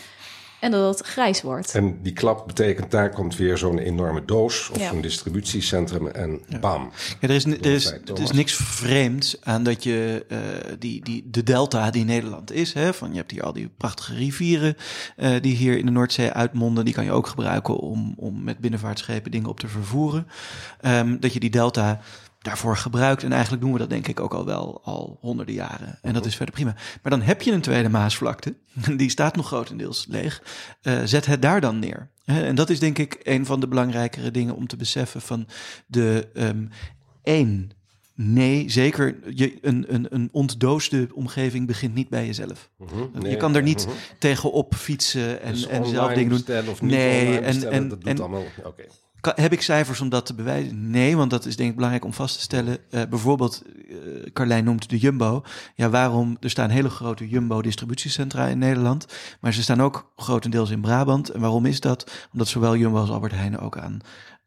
en 0.66 0.72
dat 0.72 0.98
het 0.98 1.08
grijs 1.08 1.42
wordt. 1.42 1.76
En 1.76 2.00
die 2.02 2.14
klap 2.14 2.48
betekent, 2.48 2.92
daar 2.92 3.10
komt 3.10 3.36
weer 3.36 3.58
zo'n 3.58 3.78
enorme 3.78 4.26
doos 4.26 4.70
of 4.70 4.92
een 4.92 5.02
distributiecentrum 5.02 6.08
en 6.08 6.42
bam. 6.60 6.92
Ja, 7.20 7.28
er 7.28 7.30
is, 7.30 7.46
er 7.46 7.66
is, 7.66 7.86
er 7.92 8.22
is 8.22 8.32
niks 8.32 8.56
vreemds 8.56 9.38
aan 9.44 9.64
dat 9.64 9.84
je 9.84 10.26
uh, 10.30 10.38
die, 10.80 11.04
die, 11.04 11.28
de 11.30 11.44
delta 11.44 11.92
die 11.92 12.06
Nederland 12.06 12.52
is, 12.52 12.74
hè, 12.74 12.94
van 12.94 13.12
je 13.12 13.18
hebt 13.18 13.32
hier 13.32 13.44
al 13.44 13.54
die 13.54 13.70
prachtige 13.78 14.16
rivieren 14.16 14.76
uh, 15.18 15.30
die 15.42 15.56
hier 15.56 15.78
in 15.78 15.86
de 15.86 15.92
Noordzee 15.92 16.32
uitmonden, 16.32 16.86
die 16.86 16.94
kan 16.94 17.06
je 17.06 17.12
ook 17.12 17.28
gebruiken 17.28 17.78
om, 17.78 18.14
om 18.18 18.44
met 18.44 18.58
binnenvaartschepen 18.60 19.32
dingen 19.32 19.50
op 19.50 19.60
te 19.60 19.68
vervoeren. 19.68 20.28
Um, 20.82 21.20
dat 21.20 21.34
je 21.34 21.40
die 21.40 21.50
delta 21.50 22.00
daarvoor 22.46 22.78
gebruikt. 22.78 23.24
En 23.24 23.32
eigenlijk 23.32 23.62
doen 23.62 23.74
we 23.74 23.80
dat 23.80 23.90
denk 23.90 24.08
ik 24.08 24.20
ook 24.20 24.34
al 24.34 24.46
wel 24.46 24.82
al 24.84 25.18
honderden 25.22 25.56
jaren. 25.56 26.00
En 26.02 26.14
dat 26.14 26.26
is 26.26 26.36
verder 26.36 26.54
prima. 26.54 26.74
Maar 26.74 27.12
dan 27.12 27.22
heb 27.22 27.42
je 27.42 27.52
een 27.52 27.62
tweede 27.62 27.90
Maasvlakte. 27.90 28.56
Die 28.98 29.10
staat 29.10 29.36
nog 29.36 29.48
grotendeels 29.48 30.06
leeg. 30.10 30.42
Uh, 30.82 31.02
zet 31.04 31.26
het 31.26 31.42
daar 31.42 31.62
dan 31.62 31.80
neer. 31.80 32.10
En 32.26 32.56
dat 32.56 32.70
is 32.70 32.80
denk 32.80 32.98
ik 32.98 33.20
een 33.24 33.46
van 33.46 33.60
de 33.60 33.68
belangrijkere 33.68 34.32
dingen 34.32 34.56
om 34.56 34.68
te 34.68 34.76
beseffen 34.76 35.22
van 35.22 35.48
de 35.88 36.28
um, 36.34 36.70
één. 37.24 37.72
Nee, 38.16 38.70
zeker. 38.70 39.16
Je, 39.36 39.58
een, 39.62 39.86
een, 39.88 40.08
een 40.10 40.30
ontdoosde 40.32 41.08
omgeving 41.14 41.68
begint 41.68 41.94
niet 41.94 42.10
bij 42.10 42.26
jezelf. 42.26 42.70
-hmm, 42.78 43.26
je 43.26 43.38
kan 43.38 43.56
er 43.56 43.64
niet 43.64 43.86
-hmm. 43.86 43.94
tegenop 44.20 44.76
fietsen 44.76 45.42
en, 45.42 45.54
dus 45.54 45.68
en 45.68 45.86
zelf 45.86 46.14
dingen 46.14 46.44
doen. 46.46 46.70
Of 46.70 46.82
niet 46.82 46.92
nee, 46.92 47.40
en, 47.40 47.72
en, 47.72 47.88
dat 47.88 48.02
doet 48.02 48.10
en, 48.10 48.20
allemaal. 48.20 48.44
Okay. 48.64 48.88
Heb 49.36 49.52
ik 49.52 49.62
cijfers 49.62 50.02
om 50.02 50.10
dat 50.10 50.26
te 50.26 50.34
bewijzen? 50.34 50.90
Nee, 50.90 51.18
want 51.18 51.30
dat 51.30 51.46
is 51.46 51.56
denk 51.56 51.70
ik 51.70 51.76
belangrijk 51.76 52.06
om 52.06 52.14
vast 52.14 52.36
te 52.36 52.42
stellen. 52.42 52.78
Uh, 52.90 53.02
bijvoorbeeld, 53.10 53.64
uh, 53.88 53.96
Carlijn 54.34 54.64
noemt 54.64 54.90
de 54.90 54.98
Jumbo. 54.98 55.44
Ja, 55.76 55.90
waarom? 55.90 56.38
Er 56.40 56.50
staan 56.50 56.70
hele 56.70 56.90
grote 56.90 57.28
Jumbo-distributiecentra 57.28 58.48
in 58.48 58.58
Nederland. 58.58 59.06
Maar 59.40 59.54
ze 59.54 59.62
staan 59.62 59.82
ook 59.82 60.12
grotendeels 60.16 60.70
in 60.70 60.82
Brabant. 60.82 61.30
En 61.30 61.40
waarom 61.40 61.66
is 61.66 61.80
dat? 61.80 62.28
Omdat 62.32 62.48
zowel 62.48 62.76
Jumbo 62.76 63.00
als 63.00 63.10
Albert 63.10 63.34
Heijn 63.34 63.60
ook 63.60 63.78
aan 63.78 64.00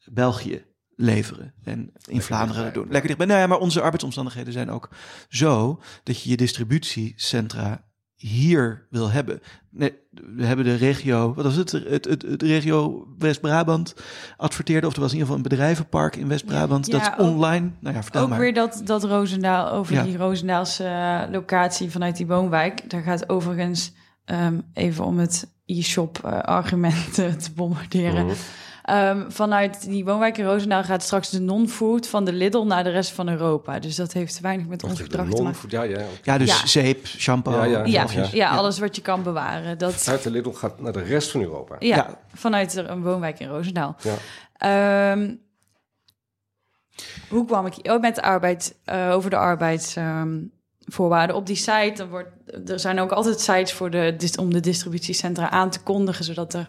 België 0.05 0.65
leveren. 0.97 1.55
En 1.65 1.79
in 1.79 1.93
Lekker 2.05 2.23
Vlaanderen 2.23 2.73
doen. 2.73 2.87
Lekker 2.89 3.07
dichtbij. 3.07 3.27
Nou 3.27 3.41
ja, 3.41 3.47
maar 3.47 3.59
onze 3.59 3.81
arbeidsomstandigheden 3.81 4.53
zijn 4.53 4.71
ook 4.71 4.89
zo 5.29 5.81
dat 6.03 6.23
je 6.23 6.31
je 6.31 6.37
distributiecentra 6.37 7.88
hier 8.19 8.87
wil 8.91 9.11
hebben. 9.11 9.41
Nee, 9.71 9.95
we 10.37 10.45
hebben 10.45 10.65
de 10.65 10.75
regio, 10.75 11.35
wat 11.35 11.45
was 11.45 11.57
het? 11.57 11.73
Het, 11.73 12.05
het, 12.05 12.23
het 12.23 12.43
regio 12.43 13.07
West-Brabant 13.19 13.95
adverteerde, 14.37 14.87
of 14.87 14.95
er 14.95 15.01
was 15.01 15.13
in 15.13 15.19
ieder 15.19 15.33
geval 15.33 15.45
een 15.45 15.51
bedrijvenpark 15.57 16.17
in 16.17 16.29
West-Brabant. 16.29 16.87
Ja, 16.87 16.93
dat 16.93 17.01
is 17.01 17.09
ook- 17.09 17.19
online. 17.31 17.71
Nou 17.81 17.95
ja, 17.95 18.03
vertel 18.03 18.23
Ook 18.23 18.29
maar. 18.29 18.39
weer 18.39 18.55
dat, 18.55 18.81
dat 18.85 19.05
Roosendaal, 19.05 19.71
over 19.71 19.95
Ja. 19.95 20.03
die 20.03 20.17
Roosendaalse 20.17 20.85
eh, 20.85 21.23
locatie 21.31 21.91
vanuit 21.91 22.17
die 22.17 22.27
woonwijk. 22.27 22.91
Daar 22.91 23.03
gaat 23.03 23.29
overigens, 23.29 23.93
ehm, 24.25 24.61
even 24.73 25.05
om 25.05 25.19
het 25.19 25.53
e-shop 25.67 26.21
eh, 26.25 26.39
argument 26.39 27.19
eh, 27.19 27.33
te 27.33 27.53
bombarderen. 27.55 28.27
Ehm, 28.89 29.31
vanuit 29.31 29.83
die 29.89 30.05
woonwijk 30.05 30.39
in 30.39 30.45
Roosendaal 30.45 30.85
gaat 30.85 31.03
straks 31.03 31.31
de 31.31 31.41
non-food 31.41 32.07
van 32.07 32.25
de 32.25 32.33
Lidl 32.33 32.63
naar 32.63 32.85
de 32.85 32.91
rest 32.91 33.11
van 33.11 33.29
Europa. 33.29 33.79
Dus 33.79 33.97
dat 33.97 34.13
heeft 34.13 34.41
weinig 34.41 34.67
met 34.67 34.85
ons 34.85 35.01
gedrag 35.01 35.29
te 35.29 35.43
maken. 35.43 35.69
Ja, 35.69 35.83
ja. 35.83 36.01
Ja, 36.23 36.39
dus 36.39 36.61
Ja. 36.61 36.67
zeep, 36.67 37.07
shampoo. 37.07 37.53
Ja, 37.53 37.65
ja. 37.65 37.85
Ja, 37.85 37.85
ja, 37.85 38.07
Ja, 38.23 38.29
ja. 38.33 38.51
alles 38.51 38.79
wat 38.79 38.97
je 38.97 39.03
kan 39.03 39.23
bewaren. 39.23 39.79
Dat, 39.79 40.07
Uit 40.09 40.23
de 40.23 40.31
Lidl 40.31 40.51
gaat 40.51 40.81
naar 40.81 40.93
de 40.93 41.03
rest 41.03 41.31
van 41.31 41.41
Europa. 41.41 41.77
ja, 41.79 41.97
Ja. 41.97 42.19
vanuit 42.35 42.75
een 42.77 43.03
woonwijk 43.03 43.39
in 43.41 43.49
Roosendaal. 43.49 43.97
Ja. 44.03 44.15
Ehm, 45.13 45.35
hoe 47.29 47.45
kwam 47.45 47.67
ik 47.67 47.75
hier? 47.75 47.95
Oh, 47.95 48.01
met 48.01 48.15
de 48.15 48.23
arbeid, 48.23 48.75
eh, 48.85 49.11
over 49.13 49.31
de 49.31 49.37
arbeidsvoorwaarden. 49.37 51.37
Op 51.37 51.47
die 51.47 51.57
site, 51.57 51.93
dan 51.97 52.09
wordt, 52.09 52.29
er 52.67 52.81
zijn 52.81 53.01
ook 53.01 53.11
altijd 53.13 53.41
sites 53.41 53.73
voor 53.73 53.91
de, 53.91 54.33
om 54.41 54.53
de 54.53 54.61
distributiecentra 54.61 55.51
aan 55.51 55.71
te 55.71 55.81
kondigen, 55.81 56.25
zodat 56.25 56.55
er 56.55 56.69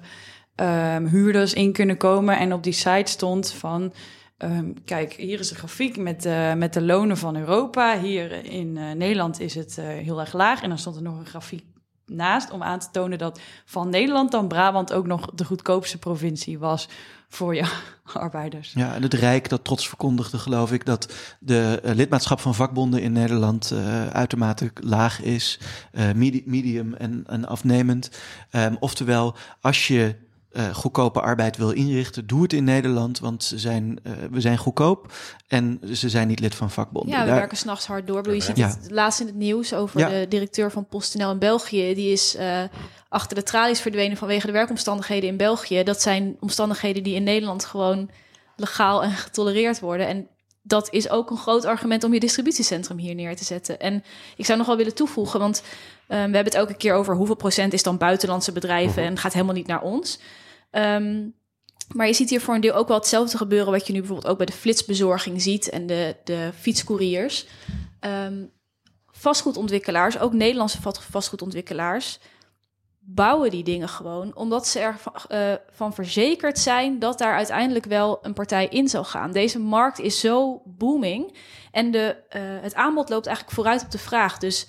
ehm, 0.59 1.05
huurders 1.05 1.53
in 1.53 1.73
kunnen 1.73 1.97
komen. 1.97 2.37
En 2.37 2.53
op 2.53 2.63
die 2.63 2.73
site 2.73 3.11
stond 3.11 3.51
van, 3.51 3.93
ehm, 4.37 4.73
kijk, 4.85 5.13
hier 5.13 5.39
is 5.39 5.49
een 5.49 5.57
grafiek 5.57 5.97
met, 5.97 6.21
de 6.21 6.53
met 6.57 6.73
de 6.73 6.81
lonen 6.81 7.17
van 7.17 7.35
Europa. 7.35 7.99
Hier 7.99 8.45
in 8.45 8.77
eh, 8.77 8.91
Nederland 8.91 9.39
is 9.39 9.55
het 9.55 9.77
eh, 9.77 9.85
heel 9.85 10.19
erg 10.19 10.33
laag. 10.33 10.61
En 10.61 10.69
dan 10.69 10.77
stond 10.77 10.95
er 10.95 11.01
nog 11.01 11.19
een 11.19 11.25
grafiek 11.25 11.63
naast 12.05 12.51
om 12.51 12.63
aan 12.63 12.79
te 12.79 12.87
tonen 12.91 13.17
dat 13.17 13.39
van 13.65 13.89
Nederland 13.89 14.31
dan 14.31 14.47
Brabant 14.47 14.93
ook 14.93 15.07
nog 15.07 15.31
de 15.35 15.45
goedkoopste 15.45 15.97
provincie 15.97 16.59
was 16.59 16.87
voor 17.29 17.55
je 17.55 17.71
arbeiders. 18.13 18.73
Ja, 18.73 18.93
en 18.93 19.01
het 19.01 19.13
Rijk 19.13 19.49
dat 19.49 19.63
trots 19.63 19.87
verkondigde, 19.87 20.37
geloof 20.37 20.71
ik, 20.71 20.85
dat 20.85 21.13
de 21.39 21.79
lidmaatschap 21.83 22.39
van 22.39 22.55
vakbonden 22.55 23.01
in 23.01 23.11
Nederland 23.11 23.71
eh, 23.71 24.07
uitermate 24.07 24.71
laag 24.83 25.21
is, 25.21 25.59
medi- 26.15 26.43
medium 26.45 26.93
en, 26.93 27.23
en 27.27 27.47
afnemend. 27.47 28.09
Ehm, 28.51 28.75
oftewel, 28.79 29.35
als 29.61 29.87
je 29.87 30.15
eh, 30.51 30.73
goedkope 30.75 31.21
arbeid 31.21 31.57
wil 31.57 31.71
inrichten, 31.71 32.27
doe 32.27 32.41
het 32.41 32.53
in 32.53 32.63
Nederland, 32.63 33.19
want 33.19 33.43
ze 33.43 33.57
zijn, 33.59 33.99
eh, 34.03 34.11
we 34.31 34.41
zijn 34.41 34.57
goedkoop 34.57 35.13
en 35.47 35.79
ze 35.93 36.09
zijn 36.09 36.27
niet 36.27 36.39
lid 36.39 36.55
van 36.55 36.71
vakbonden. 36.71 37.11
Ja, 37.11 37.19
we 37.21 37.25
Daar- 37.27 37.35
werken 37.35 37.57
s'nachts 37.57 37.85
hard 37.87 38.07
door. 38.07 38.17
Bedoel, 38.21 38.33
Je 38.33 38.41
ziet 38.41 38.57
Ja. 38.57 38.67
het 38.67 38.91
laatst 38.91 39.19
in 39.19 39.25
het 39.25 39.35
nieuws 39.35 39.73
over 39.73 39.99
Ja. 39.99 40.09
de 40.09 40.25
directeur 40.29 40.71
van 40.71 40.85
PostNL 40.87 41.31
in 41.31 41.39
België. 41.39 41.93
Die 41.93 42.11
is 42.11 42.35
eh, 42.35 42.61
achter 43.09 43.35
de 43.35 43.43
tralies 43.43 43.79
verdwenen 43.81 44.17
vanwege 44.17 44.45
de 44.45 44.51
werkomstandigheden 44.51 45.29
in 45.29 45.37
België. 45.37 45.83
Dat 45.83 46.01
zijn 46.01 46.37
omstandigheden 46.39 47.03
die 47.03 47.15
in 47.15 47.23
Nederland 47.23 47.65
gewoon 47.65 48.09
legaal 48.55 49.03
en 49.03 49.11
getolereerd 49.11 49.79
worden. 49.79 50.07
En 50.07 50.27
dat 50.69 50.87
is 50.91 51.09
ook 51.09 51.29
een 51.29 51.37
groot 51.37 51.65
argument 51.65 52.03
om 52.03 52.13
je 52.13 52.19
distributiecentrum 52.19 52.97
hier 52.97 53.15
neer 53.15 53.35
te 53.35 53.43
zetten. 53.43 53.79
En 53.79 54.03
ik 54.35 54.45
zou 54.45 54.57
nog 54.57 54.67
wel 54.67 54.77
willen 54.77 54.95
toevoegen, 54.95 55.39
want 55.39 55.61
eh, 55.61 56.07
we 56.07 56.15
hebben 56.15 56.43
het 56.43 56.53
elke 56.53 56.73
keer 56.73 56.93
over 56.93 57.15
hoeveel 57.15 57.35
procent 57.35 57.73
is 57.73 57.83
dan 57.83 57.97
buitenlandse 57.97 58.51
bedrijven 58.51 59.03
en 59.03 59.17
gaat 59.17 59.33
helemaal 59.33 59.55
niet 59.55 59.67
naar 59.67 59.81
ons. 59.81 60.19
Ehm, 60.71 61.27
maar 61.93 62.07
je 62.07 62.13
ziet 62.13 62.29
hier 62.29 62.41
voor 62.41 62.55
een 62.55 62.61
deel 62.61 62.73
ook 62.73 62.87
wel 62.87 62.97
hetzelfde 62.97 63.37
gebeuren 63.37 63.71
wat 63.71 63.87
je 63.87 63.93
nu 63.93 63.99
bijvoorbeeld 63.99 64.31
ook 64.31 64.37
bij 64.37 64.45
de 64.45 64.51
flitsbezorging 64.53 65.41
ziet 65.41 65.69
en 65.69 65.87
de, 65.87 66.15
de 66.23 66.49
fietscouriers. 66.59 67.45
Ehm, 67.99 68.43
vastgoedontwikkelaars, 69.11 70.19
ook 70.19 70.33
Nederlandse 70.33 70.81
vast- 70.81 71.03
vastgoedontwikkelaars, 71.09 72.19
bouwen 73.11 73.49
die 73.49 73.63
dingen 73.63 73.89
gewoon 73.89 74.35
omdat 74.35 74.67
ze 74.67 74.79
ervan 74.79 75.13
eh, 75.27 75.53
van 75.71 75.93
verzekerd 75.93 76.59
zijn 76.59 76.99
dat 76.99 77.17
daar 77.17 77.35
uiteindelijk 77.35 77.85
wel 77.85 78.19
een 78.21 78.33
partij 78.33 78.67
in 78.67 78.87
zal 78.87 79.03
gaan. 79.03 79.31
Deze 79.31 79.59
markt 79.59 79.99
is 79.99 80.19
zo 80.19 80.61
booming 80.65 81.35
en 81.71 81.91
de, 81.91 82.15
eh, 82.29 82.41
het 82.43 82.73
aanbod 82.75 83.09
loopt 83.09 83.25
eigenlijk 83.25 83.55
vooruit 83.55 83.83
op 83.83 83.91
de 83.91 83.97
vraag. 83.97 84.37
Dus 84.37 84.67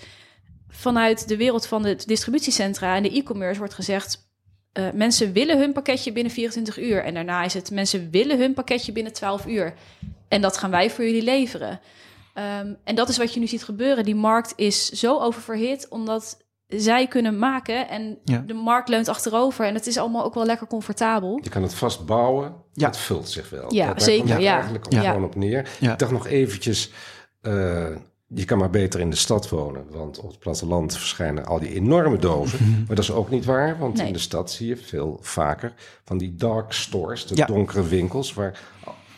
vanuit 0.69 1.29
de 1.29 1.37
wereld 1.37 1.67
van 1.67 1.83
de 1.83 1.97
distributiecentra 2.07 2.97
en 2.97 3.03
de 3.03 3.11
e-commerce 3.11 3.59
wordt 3.59 3.75
gezegd. 3.75 4.29
eh, 4.73 4.91
mensen 4.95 5.33
willen 5.33 5.59
hun 5.59 5.73
pakketje 5.73 6.13
binnen 6.13 6.33
24 6.33 6.79
uur. 6.79 7.05
En 7.05 7.15
daarna 7.15 7.43
is 7.43 7.55
het 7.55 7.71
mensen 7.71 8.11
willen 8.11 8.39
hun 8.39 8.55
pakketje 8.55 8.93
binnen 8.93 9.13
12 9.13 9.47
uur. 9.47 9.75
En 10.29 10.41
dat 10.41 10.57
gaan 10.57 10.71
wij 10.71 10.91
voor 10.91 11.05
jullie 11.05 11.23
leveren. 11.23 11.81
Ehm, 12.35 12.75
en 12.85 12.95
dat 12.95 13.09
is 13.09 13.19
wat 13.19 13.35
je 13.35 13.41
nu 13.41 13.47
ziet 13.47 13.65
gebeuren. 13.65 14.05
Die 14.05 14.15
markt 14.15 14.53
is 14.57 14.89
zo 14.89 15.19
oververhit 15.19 15.89
omdat 15.89 16.39
zij 16.71 17.07
kunnen 17.07 17.39
maken 17.39 17.89
en 17.89 18.19
Ja. 18.25 18.43
de 18.47 18.55
markt 18.55 18.89
leunt 18.89 19.09
achterover. 19.09 19.67
En 19.67 19.75
het 19.75 19.87
is 19.87 19.97
allemaal 19.99 20.25
ook 20.25 20.35
wel 20.35 20.45
lekker 20.47 20.67
comfortabel. 20.67 21.39
Je 21.43 21.51
kan 21.51 21.63
het 21.63 21.75
vast 21.75 22.07
bouwen, 22.07 22.55
Ja. 22.73 22.87
het 22.87 22.97
vult 22.97 23.29
zich 23.29 23.51
wel. 23.51 23.75
Ja, 23.75 23.87
daar 23.87 24.01
zeker, 24.01 24.29
komt 24.29 24.43
ja. 24.43 24.53
eigenlijk 24.55 24.93
Ja. 24.93 25.01
gewoon 25.01 25.25
op 25.25 25.35
neer. 25.35 25.69
Ja. 25.81 25.93
Ik 25.93 25.99
dacht 25.99 26.13
nog 26.13 26.27
eventjes, 26.27 26.93
eh, 27.41 27.87
je 28.27 28.45
kan 28.45 28.59
maar 28.59 28.71
beter 28.71 29.01
in 29.01 29.11
de 29.11 29.17
stad 29.17 29.49
wonen. 29.49 29.85
Want 29.91 30.19
op 30.21 30.29
het 30.29 30.39
platteland 30.39 30.97
verschijnen 30.97 31.47
al 31.47 31.59
die 31.59 31.75
enorme 31.75 32.17
dozen. 32.19 32.85
Maar 32.87 32.97
dat 32.97 33.05
is 33.05 33.13
ook 33.13 33.31
niet 33.31 33.45
waar, 33.45 33.79
want 33.79 33.97
Nee. 33.97 34.07
in 34.07 34.13
de 34.13 34.19
stad 34.19 34.51
zie 34.51 34.69
je 34.69 34.77
veel 34.77 35.19
vaker 35.21 35.73
van 36.05 36.19
die 36.19 36.35
dark 36.35 36.73
stores, 36.73 37.27
de 37.27 37.37
Ja. 37.37 37.47
donkere 37.47 37.83
winkels, 37.89 38.35
waar 38.35 38.61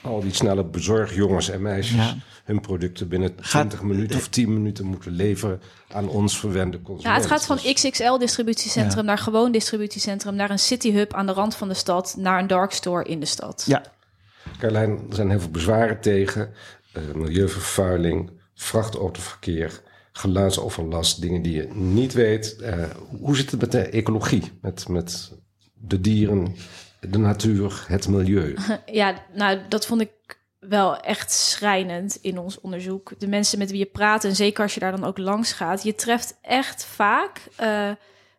al 0.03 0.21
die 0.21 0.35
snelle 0.35 0.65
bezorgjongens 0.65 1.51
en 1.51 1.63
meisjes 1.63 1.97
Ja. 1.97 2.15
hun 2.45 2.61
producten 2.61 3.09
binnen 3.09 3.33
Gaat- 3.37 3.51
20 3.71 3.83
minuten 3.83 4.17
of 4.19 4.29
10 4.29 4.53
minuten 4.53 4.85
moeten 4.85 5.13
leveren 5.13 5.61
aan 5.89 6.09
ons 6.09 6.39
verwende 6.39 6.77
consumenten. 6.83 7.11
Ja, 7.11 7.17
het 7.17 7.27
gaat 7.27 7.47
van 7.47 7.57
Dus- 7.63 7.73
XXL 7.73 8.19
distributiecentrum 8.19 9.05
naar 9.05 9.19
gewoon 9.19 9.53
distributiecentrum, 9.53 10.35
naar 10.35 10.51
een 10.51 10.59
city 10.59 10.93
hub 10.93 11.15
aan 11.15 11.27
de 11.27 11.33
rand 11.33 11.55
van 11.57 11.69
de 11.69 11.75
stad, 11.75 12.15
naar 12.19 12.39
een 12.41 12.47
dark 12.47 12.73
store 12.73 13.05
in 13.05 13.21
de 13.21 13.27
stad. 13.27 13.65
Ja, 13.67 13.83
Carlijn, 14.59 14.91
er 15.09 15.15
zijn 15.15 15.31
heel 15.31 15.41
veel 15.41 15.51
bezwaren 15.51 16.01
tegen. 16.01 16.53
eh, 16.93 17.03
milieuvervuiling, 17.15 18.31
vrachtautoverkeer, 18.55 19.81
geluidsoverlast, 20.13 21.21
dingen 21.21 21.43
die 21.43 21.53
je 21.55 21.69
niet 21.75 22.13
weet. 22.13 22.57
Eh, 22.61 22.85
hoe 23.21 23.37
zit 23.37 23.51
het 23.51 23.61
met 23.61 23.73
de 23.73 23.79
ecologie? 23.81 24.53
Met, 24.61 24.89
met 24.89 25.33
de 25.75 26.01
dieren, 26.01 26.57
de 27.09 27.19
natuur, 27.19 27.85
het 27.89 28.09
milieu? 28.09 28.57
Ja, 28.87 29.15
nou, 29.33 29.59
dat 29.69 29.87
vond 29.87 30.01
ik 30.01 30.11
wel 30.59 30.97
echt 30.97 31.33
schrijnend 31.33 32.19
in 32.21 32.39
ons 32.39 32.61
onderzoek. 32.61 33.13
De 33.19 33.29
mensen 33.29 33.59
met 33.59 33.71
wie 33.71 33.79
je 33.79 33.87
praat, 33.87 34.25
en 34.25 34.37
zeker 34.37 34.63
als 34.63 34.75
je 34.75 34.81
daar 34.81 34.91
dan 34.91 35.05
ook 35.05 35.19
langs 35.19 35.53
gaat, 35.53 35.83
je 35.83 35.95
treft 35.95 36.39
echt 36.43 36.85
vaak 36.85 37.41
eh, 37.57 37.91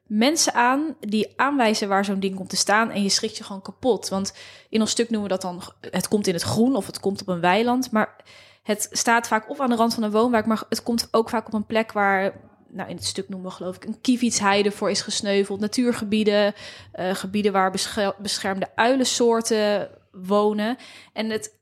mensen 0.08 0.54
aan 0.54 0.96
die 1.00 1.34
aanwijzen 1.36 1.88
waar 1.88 2.06
zo'n 2.06 2.20
ding 2.20 2.36
komt 2.36 2.50
te 2.50 2.56
staan 2.56 2.92
en 2.92 3.04
je 3.04 3.10
schrikt 3.10 3.38
je 3.38 3.44
gewoon 3.44 3.62
kapot. 3.62 4.10
Want 4.10 4.34
in 4.70 4.82
ons 4.82 4.92
stuk 4.92 5.10
noemen 5.10 5.30
we 5.30 5.38
dat 5.38 5.52
dan, 5.52 5.62
het 5.92 6.08
komt 6.08 6.28
in 6.28 6.34
het 6.34 6.44
groen 6.44 6.76
of 6.76 6.86
het 6.86 7.00
komt 7.00 7.22
op 7.22 7.28
een 7.28 7.40
weiland, 7.40 7.92
maar 7.92 8.16
het 8.64 8.88
staat 8.92 9.28
vaak 9.28 9.50
of 9.50 9.60
aan 9.60 9.70
de 9.70 9.76
rand 9.76 9.94
van 9.94 10.04
een 10.04 10.12
woonwijk, 10.12 10.46
maar 10.46 10.64
het 10.70 10.84
komt 10.84 11.08
ook 11.12 11.30
vaak 11.30 11.48
op 11.48 11.54
een 11.54 11.66
plek 11.66 11.92
waar 11.92 12.34
nou, 12.74 12.90
in 12.90 12.96
het 12.96 13.06
stuk 13.06 13.30
noemen 13.30 13.50
we 13.50 13.56
geloof 13.56 13.76
ik 13.76 13.86
een 13.86 14.02
kievietsheide 14.02 14.72
voor 14.72 14.90
is 14.90 15.02
gesneuveld. 15.02 15.60
Natuurgebieden, 15.60 16.54
eh, 16.92 17.16
gebieden 17.16 17.52
waar 17.52 17.72
besche- 17.72 18.16
beschermde 18.18 18.68
uilensoorten 18.76 19.90
wonen. 20.12 20.78
En 21.14 21.30
het 21.30 21.62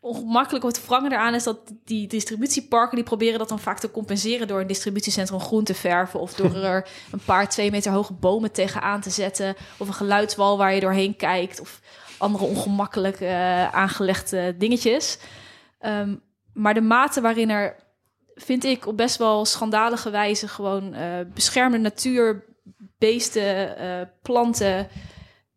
ongemakkelijk 0.00 0.64
wat 0.64 0.86
wrangen 0.86 1.12
eraan 1.12 1.34
is 1.34 1.42
dat 1.44 1.58
die 1.84 2.06
distributieparken 2.06 2.96
die 2.96 3.04
proberen 3.04 3.38
dat 3.38 3.48
dan 3.48 3.58
vaak 3.58 3.78
te 3.78 3.90
compenseren 3.90 4.48
door 4.48 4.60
een 4.60 4.66
distributiecentrum 4.66 5.40
groen 5.40 5.64
te 5.64 5.74
verven 5.74 6.20
of 6.20 6.34
door 6.34 6.54
er 6.64 6.88
een 7.10 7.24
paar 7.24 7.48
twee 7.48 7.70
meter 7.70 7.92
hoge 7.92 8.12
bomen 8.12 8.52
tegenaan 8.52 9.00
te 9.00 9.10
zetten 9.10 9.56
of 9.76 9.88
een 9.88 9.94
geluidswal 9.94 10.58
waar 10.58 10.74
je 10.74 10.80
doorheen 10.80 11.16
kijkt 11.16 11.60
of 11.60 11.80
andere 12.18 12.44
ongemakkelijk 12.44 13.20
eh, 13.20 13.74
aangelegde 13.74 14.56
dingetjes. 14.56 15.18
Ehm, 15.78 16.14
maar 16.52 16.74
de 16.74 16.80
mate 16.80 17.20
waarin 17.20 17.50
er, 17.50 17.76
vind 18.38 18.64
ik, 18.64 18.86
op 18.86 18.96
best 18.96 19.16
wel 19.16 19.44
schandalige 19.44 20.10
wijze 20.10 20.48
gewoon 20.48 20.94
uh, 20.94 21.18
beschermde 21.34 21.78
natuur, 21.78 22.44
beesten, 22.98 23.82
uh, 23.82 24.00
planten 24.22 24.88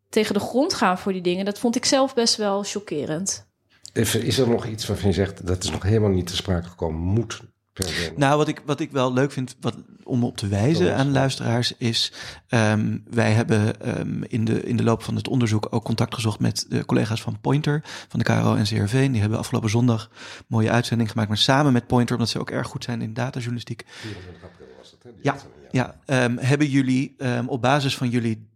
tegen 0.08 0.34
de 0.34 0.40
grond 0.40 0.74
gaan 0.74 0.98
voor 0.98 1.12
die 1.12 1.22
dingen, 1.22 1.44
dat 1.44 1.58
vond 1.58 1.76
ik 1.76 1.84
zelf 1.84 2.14
best 2.14 2.36
wel 2.36 2.62
chockerend. 2.62 3.50
Is 3.92 4.38
er 4.38 4.48
nog 4.48 4.66
iets 4.66 4.86
waarvan 4.86 5.08
je 5.08 5.14
zegt 5.14 5.46
dat 5.46 5.62
is 5.62 5.70
nog 5.70 5.82
helemaal 5.82 6.10
niet 6.10 6.26
te 6.26 6.36
sprake 6.36 6.68
gekomen, 6.68 7.00
moet 7.00 7.40
nou, 8.16 8.36
wat 8.36 8.48
ik, 8.48 8.62
wat 8.66 8.80
ik 8.80 8.90
wel 8.90 9.12
leuk 9.12 9.32
vind 9.32 9.56
wat, 9.60 9.76
om 10.02 10.24
op 10.24 10.36
te 10.36 10.48
wijzen 10.48 10.96
aan 10.96 11.12
luisteraars 11.12 11.76
is... 11.76 12.12
Um, 12.48 13.04
wij 13.10 13.32
hebben 13.32 13.88
um, 14.00 14.24
in, 14.24 14.44
de, 14.44 14.62
in 14.62 14.76
de 14.76 14.82
loop 14.82 15.02
van 15.02 15.16
het 15.16 15.28
onderzoek 15.28 15.66
ook 15.70 15.84
contact 15.84 16.14
gezocht 16.14 16.40
met 16.40 16.66
de 16.68 16.84
collega's 16.84 17.22
van 17.22 17.40
Pointer, 17.40 17.80
van 18.08 18.18
de 18.18 18.24
KRO 18.24 18.54
en 18.54 18.64
CRV. 18.64 19.10
die 19.10 19.20
hebben 19.20 19.38
afgelopen 19.38 19.70
zondag 19.70 20.10
een 20.12 20.44
mooie 20.48 20.70
uitzending 20.70 21.10
gemaakt, 21.10 21.28
maar 21.28 21.38
samen 21.38 21.72
met 21.72 21.86
Pointer, 21.86 22.14
omdat 22.14 22.30
ze 22.30 22.40
ook 22.40 22.50
erg 22.50 22.66
goed 22.66 22.84
zijn 22.84 23.02
in 23.02 23.14
datajournalistiek. 23.14 23.84
24 23.86 24.42
april 24.42 24.66
was 24.78 24.90
het, 24.90 25.02
hè? 25.02 25.10
ja, 25.22 25.36
ja. 25.70 25.96
ja 26.06 26.24
um, 26.24 26.38
hebben 26.38 26.66
jullie 26.68 27.16
op 27.46 27.62
basis 27.62 27.96
van 27.96 28.08
jullie 28.08 28.50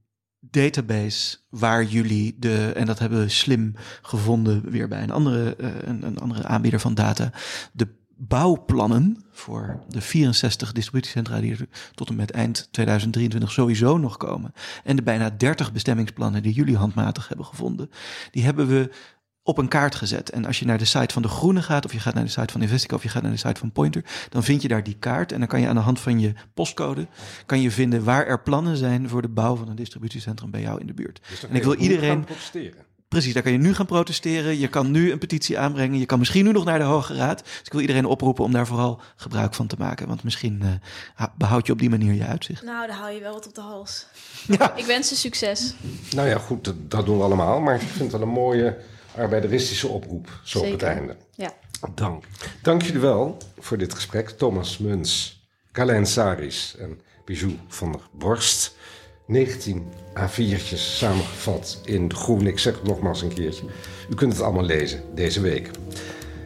database 0.51 1.39
waar 1.49 1.85
jullie 1.85 2.37
de, 2.39 2.73
en 2.75 2.87
dat 2.87 2.99
hebben 2.99 3.19
we 3.21 3.29
slim 3.29 3.75
gevonden 4.03 4.71
weer 4.71 4.89
bij 4.89 5.03
een 5.03 5.11
andere, 5.11 5.57
uh, 5.61 5.69
een, 5.81 6.07
een 6.07 6.19
andere 6.19 6.47
aanbieder 6.47 6.81
van 6.81 6.95
data, 6.95 7.31
de 7.73 7.89
bouwplannen 8.17 9.25
voor 9.31 9.81
de 9.89 10.01
64 10.01 10.73
distributiecentra 10.73 11.41
die 11.41 11.53
er 11.53 11.69
tot 11.95 12.09
en 12.09 12.17
met 12.17 12.31
eind 12.31 12.69
2023 12.71 13.53
sowieso 13.53 13.99
nog 13.99 14.17
komen. 14.17 14.53
En 14.85 14.97
de 14.97 15.03
bijna 15.03 15.31
30 15.31 15.73
bestemmingsplannen 15.73 16.43
die 16.43 16.53
jullie 16.53 16.77
handmatig 16.77 17.29
hebben 17.29 17.47
gevonden, 17.47 17.91
die 18.31 18.45
hebben 18.45 18.67
we 18.67 18.91
op 19.43 19.59
een 19.59 19.69
kaart 19.69 19.95
gezet. 19.95 20.31
En 20.31 20.45
als 20.45 20.59
je 20.59 20.65
naar 20.65 20.79
de 20.79 20.85
site 20.85 21.13
van 21.13 21.23
De 21.23 21.29
Groene 21.29 21.63
gaat, 21.63 21.85
of 21.85 21.93
je 21.93 22.01
gaat 22.01 22.15
naar 22.15 22.25
de 22.25 22.31
site 22.31 22.53
van 22.53 22.63
Investico, 22.63 22.97
of 22.97 23.03
je 23.03 23.09
gaat 23.09 23.23
naar 23.23 23.31
de 23.31 23.37
site 23.37 23.61
van 23.61 23.73
Pointer, 23.73 24.05
dan 24.29 24.45
vind 24.45 24.63
je 24.63 24.69
daar 24.69 24.83
die 24.83 24.97
kaart. 24.99 25.33
En 25.33 25.39
dan 25.39 25.49
kan 25.49 25.61
je 25.61 25.69
aan 25.69 25.75
de 25.75 25.81
hand 25.81 26.01
van 26.01 26.21
je 26.21 26.33
postcode, 26.55 27.07
kan 27.47 27.61
je 27.61 27.71
vinden 27.71 28.05
waar 28.05 28.27
er 28.27 28.43
plannen 28.43 28.77
zijn 28.77 29.09
voor 29.09 29.23
de 29.23 29.29
bouw 29.29 29.57
van 29.57 29.69
een 29.69 29.77
distributiecentrum 29.77 30.51
bij 30.51 30.61
jou 30.61 30.81
in 30.81 30.87
de 30.87 30.95
buurt. 30.95 31.21
Dus 31.29 31.47
en 31.47 31.55
ik 31.55 31.63
wil 31.63 31.75
iedereen. 31.75 32.27
Precies, 33.17 33.35
daar 33.35 33.43
kan 33.43 33.53
je 33.53 33.59
nu 33.59 33.75
gaan 33.75 33.87
protesteren. 33.87 34.59
Je 34.59 34.69
kan 34.69 34.91
nu 34.91 35.13
een 35.13 35.19
petitie 35.19 35.59
aanbrengen. 35.59 35.99
Je 35.99 36.07
kan 36.07 36.19
misschien 36.19 36.45
nu 36.45 36.53
nog 36.53 36.65
naar 36.65 36.79
de 36.79 36.85
Hoge 36.85 37.15
Raad. 37.15 37.43
Dus 37.45 37.61
ik 37.65 37.73
wil 37.73 37.81
iedereen 37.81 38.05
oproepen 38.05 38.45
om 38.45 38.53
daar 38.53 38.67
vooral 38.67 39.01
gebruik 39.17 39.55
van 39.55 39.67
te 39.67 39.77
maken. 39.79 40.09
Want 40.09 40.25
misschien 40.25 40.61
uh, 40.63 41.25
behoud 41.37 41.67
je 41.67 41.73
op 41.73 41.79
die 41.79 41.91
manier 41.91 42.13
je 42.13 42.25
uitzicht. 42.25 42.63
Nou, 42.63 42.87
dan 42.87 42.97
hou 42.97 43.13
je 43.13 43.21
wel 43.21 43.33
wat 43.33 43.47
op 43.47 43.55
de 43.55 43.61
hals. 43.61 44.07
Ja. 44.59 44.77
Ik 44.77 44.85
wens 44.85 45.09
ze 45.09 45.17
succes. 45.17 45.75
Nou 46.15 46.29
ja, 46.29 46.39
goed, 46.39 46.73
dat, 46.89 47.07
doen 47.07 47.17
we 47.17 47.25
allemaal. 47.25 47.61
Maar 47.61 47.75
ik 47.75 47.81
vind 47.81 47.99
het 47.99 48.13
wel 48.13 48.21
een 48.21 48.35
mooie 48.35 48.77
arbeideristische 49.15 49.89
oproep, 49.89 50.41
zo 50.45 50.59
op 50.59 50.71
het 50.71 50.83
einde. 50.83 51.17
Ja. 51.35 51.53
Dank. 51.95 52.25
Dank 52.63 52.83
jullie 52.83 53.01
wel 53.01 53.37
voor 53.59 53.79
dit 53.79 53.95
gesprek. 53.95 54.29
Thomas 54.29 54.79
Muns, 54.79 55.43
Carlijn 55.73 56.07
Saris 56.07 56.77
en 56.79 57.01
Bijou 57.25 57.59
van 57.69 57.93
der 57.93 58.01
Borst. 58.13 58.75
19 59.27 59.85
A4'tjes 60.19 60.97
samengevat 60.97 61.81
in 61.85 62.09
De 62.09 62.15
Groene. 62.15 62.49
Ik 62.49 62.59
zeg 62.59 62.75
het 62.75 62.87
nogmaals 62.87 63.23
een 63.23 63.35
keertje. 63.35 63.65
U 64.11 64.15
kunt 64.15 64.33
het 64.33 64.43
allemaal 64.43 64.65
lezen 64.65 65.01
deze 65.15 65.41
week. 65.41 65.71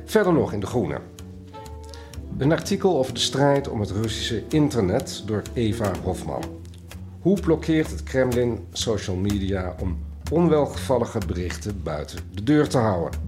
Verder 0.05 0.33
nog 0.33 0.53
in 0.53 0.61
De 0.61 0.66
Groene. 0.66 1.01
Een 2.38 2.53
artikel 2.53 2.99
over 2.99 3.14
de 3.14 3.21
strijd 3.21 3.69
om 3.69 3.81
het 3.81 3.90
Russische 3.90 4.43
internet 4.49 5.23
door 5.27 5.43
Eva 5.53 5.93
Hofman. 6.03 6.45
Hoe 7.21 7.40
blokkeert 7.40 7.90
het 7.90 8.03
Kremlin 8.03 8.66
social 8.73 9.16
media 9.16 9.75
om 9.81 9.99
onwelgevallige 10.31 11.19
berichten 11.27 11.83
buiten 11.83 12.19
de 12.35 12.43
deur 12.43 12.69
te 12.69 12.79
houden? 12.79 13.21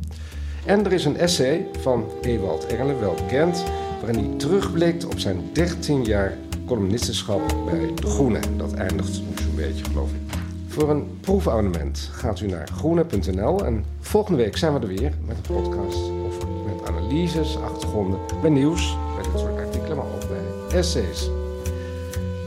En 0.65 0.85
er 0.85 0.93
is 0.93 1.05
een 1.05 1.17
essay 1.17 1.67
van 1.81 2.05
Ewald 2.21 2.67
Erle, 2.67 2.99
wel 2.99 3.15
bekend, 3.15 3.65
waarin 4.01 4.25
hij 4.25 4.37
terugblikt 4.38 5.05
op 5.05 5.19
zijn 5.19 5.51
13 5.53 6.05
jaar 6.05 6.38
columnistenschap 6.73 7.57
bij 7.65 7.95
De 7.95 8.07
Groene. 8.07 8.41
Dat 8.57 8.73
eindigt 8.73 9.15
zo'n 9.15 9.55
beetje, 9.57 9.85
geloof 9.85 10.11
ik. 10.11 10.39
Voor 10.69 10.91
een 10.91 11.19
proefabonnement 11.21 12.11
gaat 12.13 12.41
u 12.41 12.47
naar 12.47 12.69
groene.nl 12.69 13.65
en 13.65 13.85
volgende 14.01 14.43
week 14.43 14.57
zijn 14.57 14.73
we 14.73 14.81
er 14.81 14.87
weer 14.87 15.13
met 15.27 15.37
een 15.37 15.55
podcast 15.55 16.11
of 16.27 16.37
met 16.67 16.89
analyses, 16.89 17.57
achtergronden, 17.57 18.19
bij 18.41 18.51
nieuws, 18.51 18.97
bij 19.15 19.33
dit 19.33 19.41
soort 19.41 19.59
artikelen, 19.59 19.97
maar 19.97 20.07
ook 20.07 20.29
bij 20.29 20.79
essays. 20.79 21.31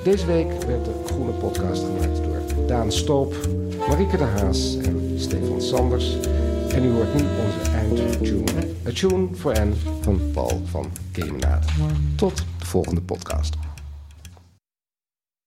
Deze 0.03 0.25
week 0.25 0.51
werd 0.63 0.85
de 0.85 0.91
Groene 1.05 1.31
podcast 1.31 1.83
gemaakt 1.83 2.23
door 2.23 2.67
Daan 2.67 2.91
Stoop, 2.91 3.35
Marieke 3.87 4.17
de 4.17 4.23
Haas 4.23 4.77
en 4.77 5.13
Stefan 5.17 5.61
Sanders. 5.61 6.17
En 6.69 6.83
u 6.83 6.91
hoort 6.91 7.13
nu 7.13 7.21
onze 7.21 7.71
eindtune, 7.71 8.67
A 8.87 8.91
Tune 8.93 9.27
for 9.35 9.65
N 9.65 9.73
van 10.01 10.21
Paul 10.33 10.61
van 10.65 10.85
Kemenade. 11.11 11.65
Tot 12.15 12.37
de 12.59 12.65
volgende 12.65 13.01
podcast. 13.01 13.55